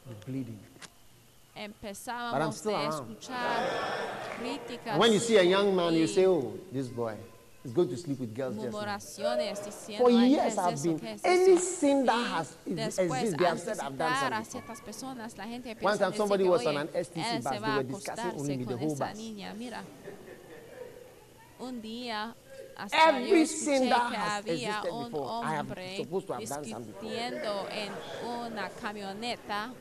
[0.08, 0.60] were bleeding.
[1.56, 3.12] empezábamos still a around.
[3.12, 3.68] escuchar
[4.40, 7.16] críticas, When you see a young man, you y say, oh, this boy
[7.64, 10.58] is going to sleep with girls just now." murmuraciones diciendo, For "Ay, ¿qué years es
[10.58, 10.84] I've eso?
[10.84, 13.78] been, ¿Qué es any eso?" sin that Y has después, exists, they have al said
[13.80, 14.40] I've done visitar a something.
[14.42, 14.52] before.
[14.52, 16.88] ciertas personas, la gente One empieza a time decir somebody que, was on "Oye, an
[16.94, 18.94] STC él bus, se they va a were discussing acostarse only with the con whole
[18.94, 19.18] esa bus.
[22.78, 22.90] Niña.
[22.92, 25.68] Mira, Un día Every sin that has existed before, I am
[25.98, 27.70] supposed to have done something before.
[27.72, 27.92] en
[28.26, 29.74] una camioneta.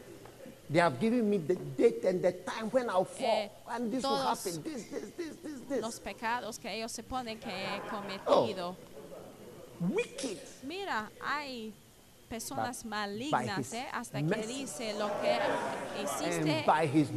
[0.70, 4.04] They have given me the date and the time when I'll fall, eh, and this
[4.04, 4.62] will happen.
[4.62, 5.82] This, this, this, this, this.
[5.82, 8.76] Los pecados que ellos se ponen que he cometido.
[8.76, 8.76] Oh.
[9.80, 10.38] Wicked.
[10.62, 11.72] Mira, hay
[12.30, 13.86] personas malignas, ¿eh?
[13.92, 15.36] hasta que dice lo que
[16.00, 16.64] hiciste,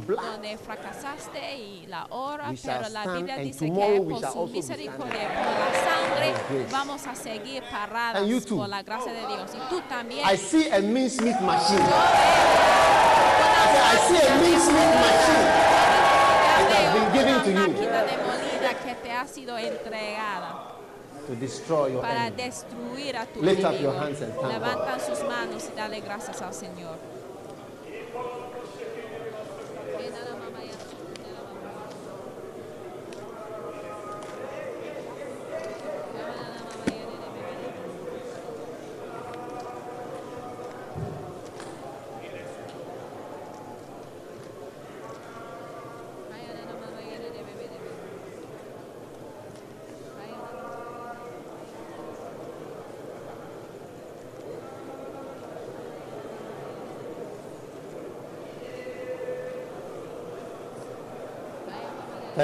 [0.08, 5.72] donde fracasaste y la hora, pero la Biblia dice que por su misericordia, por la
[5.86, 9.52] sangre, vamos a seguir paradas por la gracia de Dios.
[9.54, 10.28] Y tú también.
[10.28, 11.78] I see a mincemeat machine.
[13.78, 15.46] I see a mincemeat machine.
[16.58, 17.94] It has been given to you.
[18.84, 20.63] que te ha sido entregada
[21.26, 22.42] to destroy your para enemy.
[22.42, 23.68] destruir a tu Lift enemigo.
[23.76, 26.96] up your hands and thank Levantan sus manos y dale gracias al Señor.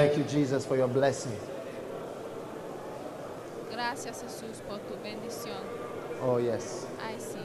[0.01, 1.37] Thank you, Jesus, for your blessing.
[3.71, 5.61] Gracias, Jesús, por tu bendición.
[6.23, 6.87] Oh, yes.
[6.99, 7.37] I see.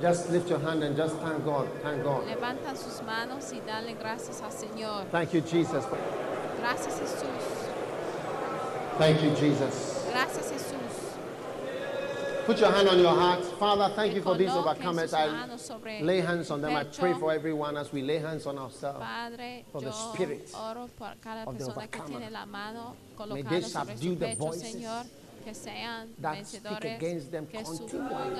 [0.00, 1.68] Just lift your hand and just thank God.
[1.82, 2.24] Thank God.
[2.28, 5.10] Levantan sus manos y dale gracias al Señor.
[5.10, 5.84] Thank you, Jesus.
[6.60, 7.68] Gracias, Jesús.
[8.96, 10.06] Thank you, Jesus.
[10.08, 10.91] Gracias, Jesús.
[12.46, 13.44] Put your hand on your heart.
[13.58, 15.14] Father, thank you for these overcomers.
[15.14, 16.74] I lay hands on them.
[16.74, 19.04] I pray for everyone as we lay hands on ourselves.
[19.70, 22.96] For the spirit oro por cada of the persona que tiene la mano
[23.30, 24.76] May they subdue the voices
[25.44, 28.36] que sean that speak against them que continually.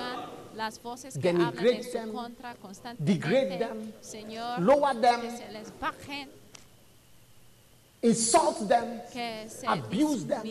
[0.55, 2.55] las voces que hablan en su contra
[2.99, 6.29] degrade them, Señor, lower them, que se les bajen,
[8.01, 10.41] insult them, que se abuse them.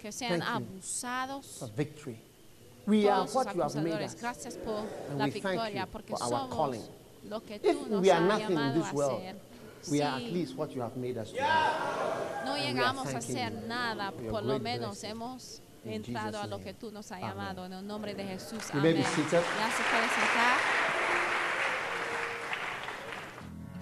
[0.00, 1.58] que sean abusados.
[1.58, 2.29] For victory.
[2.90, 4.14] We are what you have made us.
[4.20, 6.82] Gracias por and la we victoria, thank you porque for our somos calling.
[7.28, 9.36] lo que If tú nos we are has nothing in llamado this a world, ser.
[9.90, 11.32] we are at least what you have made us
[12.44, 17.10] no llegamos a hacer nada, por lo menos hemos entrado a lo que tú nos
[17.12, 17.64] has llamado.
[17.64, 18.62] En el nombre de Jesús.
[18.72, 18.96] Amén.
[18.96, 19.40] be seated.
[19.40, 20.58] Ya se puede sentar.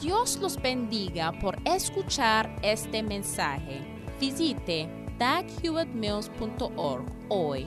[0.00, 3.80] Dios los bendiga por escuchar este mensaje.
[4.20, 4.88] Visite
[5.18, 7.66] daghewittmills.org hoy